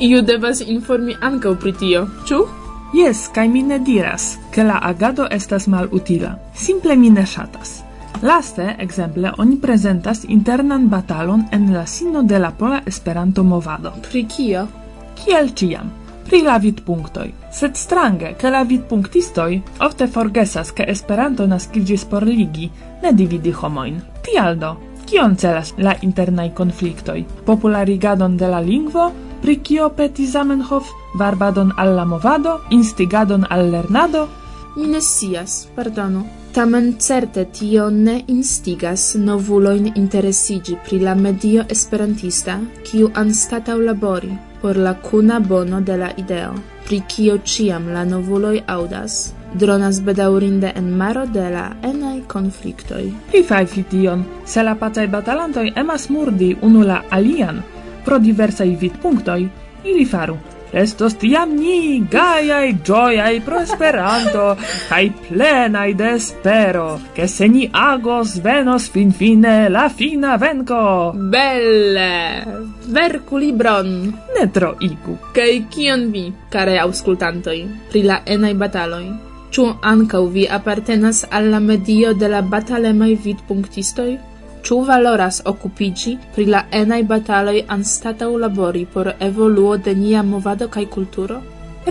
Iu 0.00 0.22
devas 0.30 0.60
informi 0.60 1.16
anca 1.20 1.54
pri 1.54 1.72
tio, 1.72 2.06
ciu? 2.26 2.65
Yes, 2.96 3.28
kai 3.28 3.48
mi 3.48 3.60
ne 3.62 3.76
diras, 3.78 4.38
ke 4.50 4.64
la 4.64 4.78
agado 4.80 5.26
estas 5.30 5.66
malutila. 5.68 6.30
Simple 6.54 6.96
mi 6.96 7.10
ne 7.10 7.26
ŝatas. 7.26 7.82
Laste, 8.22 8.70
exemple, 8.78 9.32
oni 9.38 9.58
prezentas 9.60 10.24
internan 10.24 10.88
batalon 10.88 11.44
en 11.52 11.68
la 11.74 11.84
sino 11.86 12.22
de 12.22 12.38
la 12.38 12.50
pola 12.50 12.80
Esperanto-movado. 12.86 13.92
Pri 14.08 14.24
kio? 14.24 14.66
Kiel 15.14 15.52
ciam? 15.52 15.92
pri 16.26 16.42
la 16.42 16.56
vidpunktoj. 16.58 17.28
Sed 17.52 17.76
strange, 17.76 18.32
ke 18.38 18.50
la 18.50 18.62
vidpunktistoj 18.66 19.60
ofte 19.86 20.08
forgesas, 20.10 20.72
ke 20.74 20.86
Esperanto 20.88 21.46
naskiĝis 21.46 22.04
por 22.10 22.26
ligi, 22.26 22.70
ne 23.02 23.12
dividi 23.12 23.52
homojn. 23.52 24.00
Tial 24.26 24.58
do, 24.58 24.72
kion 25.06 25.36
celas 25.36 25.74
la 25.78 25.94
internaj 26.02 26.50
konfliktoj? 26.54 27.20
Popularigadon 27.46 28.36
de 28.36 28.50
la 28.50 28.60
lingvo 28.60 29.10
pri 29.42 29.56
kio 29.56 29.88
peti 29.88 30.26
Zamenhof 30.26 30.88
varbadon 31.18 31.72
al 31.76 31.94
la 31.96 32.04
movado, 32.04 32.60
instigadon 32.70 33.46
al 33.50 33.70
lernado? 33.70 34.28
Mi 34.76 34.86
ne 34.86 35.00
scias, 35.00 35.68
pardonu. 35.74 36.24
Tamen 36.52 36.94
certe 36.98 37.44
tio 37.44 37.90
ne 37.90 38.24
instigas 38.26 39.14
novuloin 39.14 39.92
interesigi 39.94 40.76
pri 40.88 41.00
la 41.00 41.14
medio 41.14 41.64
esperantista, 41.68 42.60
kiu 42.84 43.10
anstatau 43.14 43.80
labori 43.80 44.36
por 44.60 44.76
la 44.76 44.94
kuna 44.94 45.38
bono 45.40 45.80
de 45.80 45.96
la 45.96 46.10
ideo, 46.16 46.54
pri 46.86 47.02
kio 47.08 47.38
ciam 47.44 47.88
la 47.88 48.04
novuloj 48.04 48.60
audas, 48.66 49.32
dronas 49.54 50.00
bedaurinde 50.02 50.72
en 50.76 50.88
maro 50.96 51.26
de 51.26 51.50
la 51.50 51.66
enaj 51.82 52.20
konfliktoj. 52.26 53.12
Rifajfi 53.32 53.84
tion, 53.90 54.24
se 54.44 54.62
la 54.62 54.74
pacaj 54.74 55.06
batalantoi 55.06 55.72
emas 55.76 56.08
murdi 56.10 56.56
unu 56.62 56.82
la 56.82 57.02
alian, 57.10 57.62
pro 58.06 58.18
diversai 58.22 58.76
vidpunktoj 58.80 59.48
ili 59.84 60.04
faru. 60.06 60.38
Estos 60.76 61.14
tiam 61.16 61.54
ni 61.56 62.02
gaiai, 62.10 62.74
gioiai 62.84 63.38
pro 63.40 63.60
Esperanto, 63.62 64.56
cae 64.90 65.12
plenai 65.28 65.94
de 65.94 66.10
espero, 66.18 67.00
che 67.14 67.28
se 67.28 67.48
ni 67.48 67.68
agos 67.72 68.40
venos 68.42 68.88
fin 68.90 69.12
fine 69.12 69.68
la 69.68 69.88
fina 69.88 70.36
venco. 70.36 71.12
Belle! 71.14 72.44
Vercu 72.86 73.38
libron! 73.38 74.12
Ne 74.34 74.46
troigu. 74.50 75.16
Cae 75.32 75.64
kion 75.70 76.10
vi, 76.10 76.26
care 76.50 76.78
auscultantoi, 76.82 77.62
pri 77.88 78.02
la 78.02 78.20
enai 78.26 78.54
bataloi? 78.54 79.08
Ciu 79.50 79.70
ancau 79.80 80.26
vi 80.28 80.44
appartenas 80.50 81.24
alla 81.30 81.60
medio 81.60 82.12
de 82.12 82.28
la 82.28 82.42
batalemai 82.42 83.14
vidpunctistoi? 83.14 84.18
Ĉu 84.66 84.80
valoras 84.82 85.36
okupiĝi 85.46 86.16
pri 86.34 86.44
la 86.50 86.60
enaj 86.74 87.04
bataloj 87.06 87.60
anstataŭ 87.74 88.30
labori 88.44 88.80
por 88.94 89.12
evoluo 89.26 89.76
de 89.76 89.92
nia 89.94 90.22
movado 90.26 90.66
kaj 90.68 90.82
kulturo? 90.94 91.36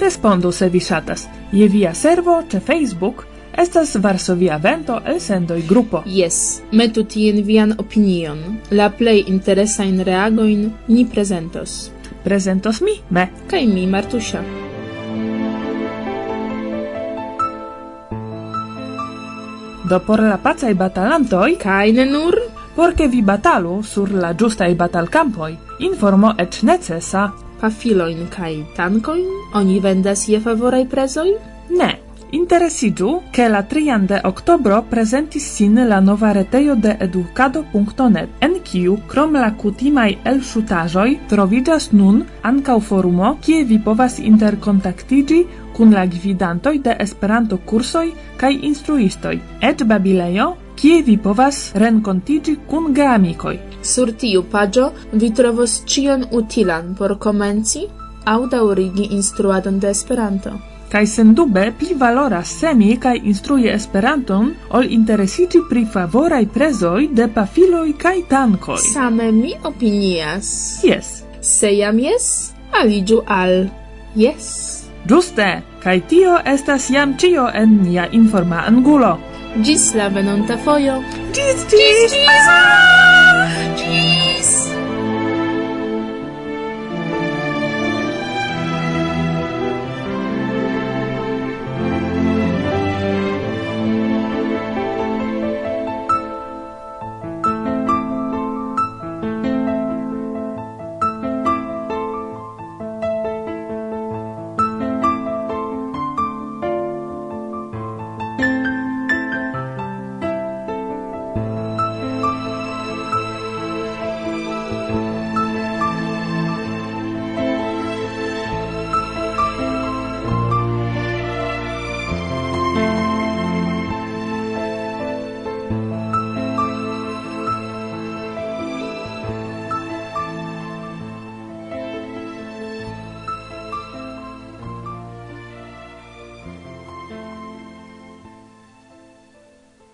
Respondu 0.03 0.51
se 0.51 0.67
vi 0.69 0.79
ŝatas. 0.79 1.23
Je 1.51 1.67
via 1.67 1.93
servo 1.93 2.33
ĉe 2.51 2.59
Facebook 2.59 3.23
estas 3.63 3.95
Varsovia 3.95 4.57
Vento 4.57 4.97
el 5.05 5.21
sendoj 5.23 5.61
grupo. 5.69 6.01
Yes, 6.05 6.59
metu 6.71 7.03
tien 7.03 7.39
vian 7.47 7.71
opinion. 7.77 8.41
La 8.71 8.89
plej 8.89 9.23
interesajn 9.27 10.01
reagojn 10.03 10.65
ni 10.87 11.05
prezentos. 11.05 11.77
Prezentos 12.23 12.81
mi, 12.81 12.97
me. 13.09 13.29
Kaj 13.47 13.63
mi, 13.67 13.85
Martusia. 13.87 14.43
Do 19.89 19.99
por 19.99 20.19
la 20.19 20.37
pacaj 20.43 20.73
batalantoj 20.73 21.55
kaj 21.63 21.91
ne 21.93 22.05
nur 22.11 22.44
porque 22.75 23.07
vi 23.07 23.21
batalu 23.21 23.81
sur 23.83 24.11
la 24.11 24.33
giustai 24.35 24.75
batalcampoi, 24.75 25.57
informo 25.79 26.33
et 26.37 26.61
necessa. 26.63 27.31
Pafiloin 27.59 28.27
kai 28.29 28.65
tancoin 28.75 29.25
oni 29.53 29.79
vendas 29.79 30.27
je 30.27 30.39
favorei 30.39 30.85
prezoi 30.85 31.37
Ne, 31.69 32.05
Interesigiu 32.35 33.21
che 33.31 33.47
la 33.47 33.63
3 33.63 34.05
de 34.05 34.19
octobro 34.23 34.83
presentis 34.89 35.53
sin 35.53 35.75
la 35.87 35.99
nova 35.99 36.31
retejo 36.31 36.75
de 36.75 36.97
educado.net, 36.99 38.29
en 38.39 38.59
kiu 38.63 38.97
krom 39.07 39.33
la 39.33 39.53
kutimaj 39.55 40.17
elŝutaĵoj 40.31 41.09
troviĝas 41.29 41.91
nun 41.93 42.25
ankaŭ 42.41 42.79
forumo, 42.79 43.37
kie 43.41 43.63
vi 43.63 43.79
povas 43.79 44.19
interkontaktiĝi 44.19 45.39
kun 45.77 45.93
la 45.93 46.05
gvidantoj 46.05 46.77
de 46.79 46.97
Esperanto-kursoj 46.99 48.11
kaj 48.37 48.53
instruistoj, 48.61 49.39
Et 49.61 49.83
babilejo 49.83 50.55
kie 50.75 51.01
vi 51.01 51.17
povas 51.17 51.71
renkontigi 51.75 52.55
kun 52.69 52.93
geamikoj. 52.93 53.57
Sur 53.83 54.11
tiu 54.21 54.43
paĝo 54.51 54.89
vi 55.11 55.31
trovos 55.33 55.81
ĉion 55.85 56.25
utilan 56.31 56.95
por 56.99 57.17
komenci 57.19 57.85
aŭ 58.25 58.39
daŭrigi 58.51 59.09
instruadon 59.17 59.79
de 59.79 59.89
Esperanto. 59.89 60.53
Kaj 60.89 61.05
sendube 61.07 61.63
pli 61.79 61.95
valoras 61.97 62.51
semi 62.59 62.95
kaj 63.01 63.15
instrui 63.31 63.67
Esperanton 63.73 64.51
ol 64.77 64.85
interesiĝi 64.97 65.61
pri 65.69 65.85
favoraj 65.93 66.45
prezoj 66.57 67.07
de 67.11 67.27
pafiloj 67.37 67.93
kaj 68.03 68.17
tankoj. 68.29 68.77
Same 68.93 69.31
mi 69.31 69.53
opinias. 69.63 70.49
Jes. 70.83 71.11
Se 71.41 71.73
jam 71.77 71.99
jes, 71.99 72.51
aliĝu 72.81 73.21
al 73.27 73.67
jes. 74.15 74.51
Ĝuste, 75.05 75.49
kaj 75.83 75.99
tio 76.09 76.37
estas 76.45 76.89
jam 76.89 77.17
ĉio 77.17 77.49
en 77.53 77.79
nia 77.83 78.07
informa 78.11 78.63
angulo. 78.67 79.17
Gis 79.63 79.93
la 79.95 80.09
venonta 80.09 80.57
foio. 80.57 81.01
Gis, 81.31 81.63
gis, 81.69 81.71
gis! 81.71 82.11
gis, 82.11 82.13
gis! 82.13 82.94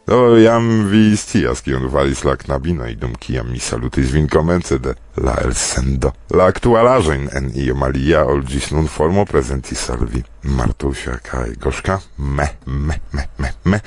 Do 0.07 0.37
jam 0.37 0.87
vi 0.89 1.17
stias, 1.17 1.61
kion 1.61 1.85
valis 1.93 2.23
la 2.25 2.33
knabinoj 2.35 2.95
dum 2.97 3.13
kiam 3.21 3.51
mi 3.51 3.59
salutis 3.59 4.09
vin 4.11 4.27
komence 4.27 4.79
de 4.81 4.95
la 5.21 5.35
elsendo. 5.43 6.11
La 6.33 6.47
aktualaĵojn 6.49 7.29
en 7.37 7.51
iom 7.63 7.85
alia 7.85 8.23
ol 8.25 8.41
ĝis 8.49 8.71
nun 8.73 8.89
formo 8.89 9.25
prezentis 9.29 9.85
al 9.93 10.07
vi 10.09 10.23
Martusia 10.57 11.19
kaj 11.29 11.53
Goszka 11.61 11.99
me, 12.17 12.49
me, 12.65 12.97
me, 13.13 13.27
me, 13.37 13.53
me 13.63 13.81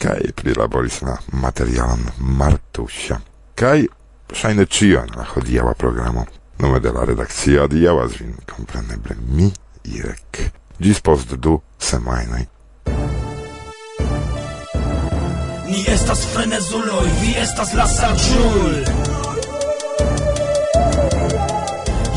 kaj 0.00 0.32
prilaboris 0.40 1.02
la 1.04 1.18
materialon 1.44 2.08
Martusia. 2.40 3.20
Kaj 3.54 3.86
ŝajne 4.32 4.66
ĉion 4.66 5.16
la 5.20 5.28
hodiaŭa 5.34 5.74
programo. 5.74 6.26
Nome 6.58 6.80
de 6.80 6.90
la 6.96 7.04
redakcio 7.06 7.68
adiaŭas 7.68 8.16
vin 8.18 8.34
kompreneble 8.48 9.20
mi, 9.28 9.52
Irek. 9.84 10.46
Ĝis 10.80 11.04
post 11.04 11.36
du 11.36 11.60
semajnoj. 11.78 12.46
Ni 15.68 15.84
estas 15.92 16.22
frenezuloj, 16.32 17.06
vi 17.20 17.34
estas 17.36 17.74
la 17.76 17.84
saĝul 17.92 18.76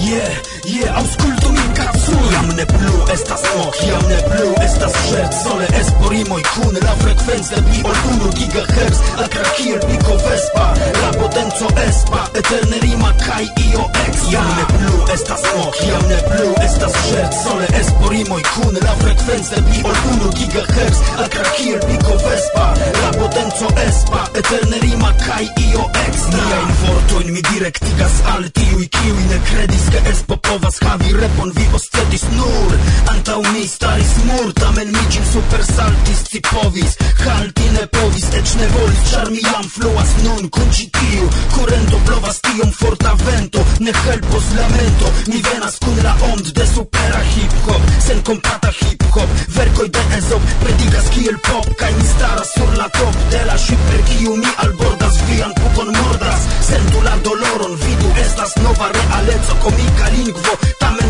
Je, 0.01 0.15
yeah, 0.15 0.37
je, 0.65 0.77
yeah, 0.77 0.95
aŭskultu 1.01 1.51
min 1.57 1.73
kaj 1.75 1.89
Jam 2.31 2.47
ne 2.57 2.65
plu 2.65 2.93
estas 3.13 3.41
mok, 3.55 3.75
jam 3.87 4.03
ne 4.09 4.19
plu 4.29 4.49
estas 4.65 4.93
ŝerc 5.07 5.35
Sole 5.43 5.67
esporimoj 5.79 6.43
kun 6.53 6.77
la 6.85 6.93
frekvenco 7.01 7.61
pli 7.67 7.83
ol 7.89 7.99
unu 8.13 8.31
gigahertz 8.37 8.99
Akra 9.25 9.51
kiel 9.57 9.79
piko 9.87 10.15
vespa, 10.25 10.65
la 11.01 11.11
potenco 11.19 11.67
espa 11.87 12.21
Eterne 12.41 12.79
rima 12.85 13.11
kaj 13.25 13.45
io 13.67 13.85
ex 14.05 14.25
Jam 14.33 14.49
ne 14.57 14.65
plu 14.73 14.93
estas 15.15 15.43
mok, 15.55 15.79
jam 15.87 16.05
ne 16.11 16.19
plu 16.29 16.49
estas 16.65 16.97
ŝerc 17.07 17.39
Sole 17.43 17.67
esporimoj 17.81 18.43
kun 18.53 18.79
la 18.85 18.95
frekvenco 19.03 19.63
pli 19.69 19.83
ol 19.91 20.01
unu 20.13 20.33
gigahertz 20.39 21.03
Akra 21.25 21.55
kiel 21.57 21.79
piko 21.87 22.17
vespa, 22.25 22.67
la 23.01 23.11
potenco 23.19 23.73
espa 23.87 24.23
Eterne 24.43 24.83
rima 24.85 25.13
kaj 25.25 25.45
io 25.69 25.87
ex 26.05 26.27
Niajn 26.35 26.71
vortojn 26.83 27.33
mi 27.33 27.41
direktigas 27.51 28.19
al 28.35 28.49
tiuj 28.55 28.87
kiuj 28.97 29.21
ne 29.31 29.39
kredis 29.49 29.87
ke 29.93 30.03
espo 30.11 30.37
povas 30.47 30.79
havi 30.85 31.13
repon 31.21 31.51
vi 31.55 31.65
ridetis 32.01 32.23
nur 32.31 32.79
Antau 33.11 33.41
mi 33.53 33.67
staris 33.67 34.13
mur, 34.25 34.53
tamen 34.53 34.87
mi 34.91 35.03
ĝin 35.09 35.25
supersaltis 35.33 36.23
Ci 36.29 36.39
povis, 36.41 36.95
halti 37.25 37.69
ne 37.75 37.85
povis, 37.87 38.25
eĉ 38.39 38.53
ne 38.59 38.67
volis 38.75 39.01
Ĉar 39.11 39.29
mi 39.31 39.41
jam 39.43 39.67
fluas 39.69 40.11
nun 40.23 40.49
kun 40.49 40.69
ĉi 40.71 40.89
tiu 40.97 41.29
Kurento 41.55 41.99
blovas 42.07 42.39
tiom 42.41 42.71
forta 42.79 43.13
vento 43.25 43.63
Ne 43.79 43.93
helpos 44.03 44.47
lamento, 44.57 45.11
mi 45.27 45.41
venas 45.49 45.77
kun 45.83 45.97
la 46.03 46.15
ond 46.31 46.51
de 46.57 46.65
supera 46.73 47.21
hip-hop 47.33 47.81
Sen 48.07 48.23
kompata 48.23 48.71
hip-hop, 48.79 49.29
verkoj 49.57 49.89
de 49.89 50.05
Ezop 50.17 50.41
Predigas 50.63 51.11
kiel 51.15 51.37
pop, 51.49 51.67
kaj 51.79 51.91
mi 51.99 52.07
staras 52.15 52.53
sur 52.55 52.71
la 52.77 52.89
top 52.97 53.21
De 53.33 53.43
la 53.49 53.57
ŝip 53.57 53.87
per 53.89 54.03
kiu 54.09 54.35
mi 54.39 54.55
albordas 54.65 55.21
vian 55.29 55.53
pukon 55.59 55.93
mordas 55.99 56.49
Sentu 56.71 57.03
la 57.05 57.17
doloron, 57.25 57.77
vidu 57.85 58.13
estas 58.25 58.55
nova 58.63 58.89
realeco 58.95 59.59
Komika 59.61 60.09
lingvo, 60.15 60.57
tamen 60.79 61.00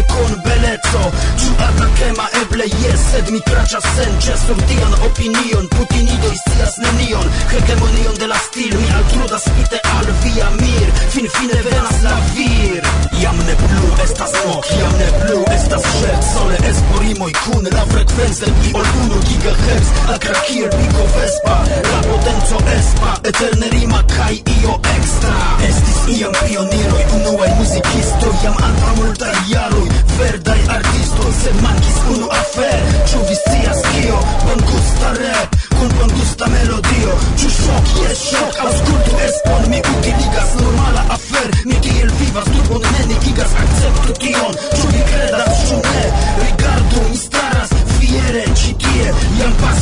ebleco 0.71 1.12
Ĉu 1.41 1.51
atakema 1.67 2.25
eble 2.41 2.65
jes 2.84 3.01
Sed 3.12 3.29
mi 3.34 3.41
kraĉas 3.47 3.88
sen 3.95 4.13
ĉeso 4.25 4.55
tian 4.67 4.93
opinion. 5.07 5.67
Putinidoj 5.75 6.36
scias 6.43 6.77
nenion 6.84 7.27
Hegemonion 7.51 8.15
de 8.19 8.27
la 8.27 8.39
stil. 8.47 8.75
Mi 8.79 8.88
altrudas 8.99 9.47
spite 9.47 9.81
al 9.95 10.07
via 10.23 10.49
mir 10.60 10.88
Finfine 11.15 11.60
venas 11.67 12.01
la 12.03 12.17
vir. 12.36 12.88
Jam 13.21 13.38
ne 13.47 13.55
plu 13.63 13.89
estas 14.03 14.31
ok 14.55 14.71
Jam 14.79 14.93
ne 15.01 15.10
plu 15.19 15.43
estas 15.55 15.88
ŝerco 15.97 16.27
Sole 16.31 16.57
esporimoj 16.71 17.31
kun 17.45 17.67
la 17.75 17.86
frekvenco 17.91 18.53
Ol 18.79 18.88
unu 19.03 19.21
GHz 19.41 19.88
Akra 20.13 20.39
kiel 20.45 20.69
Pico 20.69 21.06
vespa. 21.17 21.56
La 21.91 21.99
potenco 22.08 22.58
espa 22.77 23.12
Eterne 23.23 23.69
rima 23.69 24.04
Kai 24.06 24.38
io 24.62 24.80
extra. 24.95 25.34
Estis 25.67 26.01
iam 26.17 26.34
pioniroi 26.45 27.06
Unuai 27.15 27.49
musicisto 27.58 28.27
Jam 28.43 28.56
antra 28.67 28.93
multai 28.99 29.34
jaroi. 29.49 29.89
Verdai 30.17 30.62
artisto 30.67 31.23
Se 31.41 31.54
mankis 31.62 31.97
unu 32.13 32.27
afer. 32.30 32.84
Ĉu 33.10 33.23
vi 33.30 33.36
scias 33.41 33.82
kio? 33.89 34.19
Bongusta 34.45 35.10
rap 35.17 35.58
Kun 35.80 35.89
bongusta 35.97 36.45
melodio. 36.54 37.17
Ĉu 37.41 37.49
shock, 37.58 37.91
yes 38.04 38.23
shock, 38.30 38.62
auskultu 38.67 39.17
espon 39.25 39.69
Mi 39.73 39.82
utiligas 39.95 40.54
normala 40.62 41.08
afer. 41.17 41.49
Mi 41.65 41.82
kiel 41.82 42.13
vivas 42.21 42.45
Turbon 42.54 42.86
nenigigas 42.93 43.58
Akceptu 43.65 44.19
tion. 44.21 44.54
Ĉu 44.77 44.93
vi 44.93 45.04
credas 45.10 45.65
Ĉu 45.69 45.82
ne? 45.89 46.08
Rigardu 46.45 47.10
mi 47.10 47.17
staras 47.25 47.69
Fiere 47.97 48.45
Ci 48.54 48.77
tio 48.77 48.90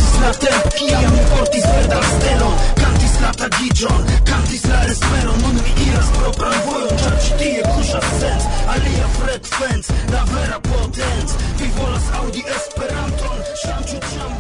Kantis 0.10 0.22
la 0.22 0.32
tempo 0.34 0.70
kiam 0.78 1.12
mi 1.14 1.24
portis 1.30 1.66
verdan 1.66 2.04
stelon 2.04 2.56
Kantis 2.82 3.14
la 3.22 3.30
tagiĝon, 3.42 4.08
kantis 4.30 4.64
la 4.72 4.80
esperon 4.90 5.38
Nun 5.44 5.60
mi 5.60 5.74
iras 5.86 6.10
propran 6.16 6.58
vojon, 6.66 6.96
ĉar 7.04 7.20
ĉi 7.26 7.38
tie 7.42 7.62
kuŝas 7.68 8.10
sens 8.24 8.50
Alia 8.74 9.12
frekvenc, 9.20 9.94
la 10.16 10.26
vera 10.34 10.60
potenc 10.72 11.38
Vi 11.62 11.70
volas 11.78 12.10
audi 12.24 12.46
Esperanton, 12.58 13.44
ŝanĝu 13.66 14.02
ĉam 14.10 14.39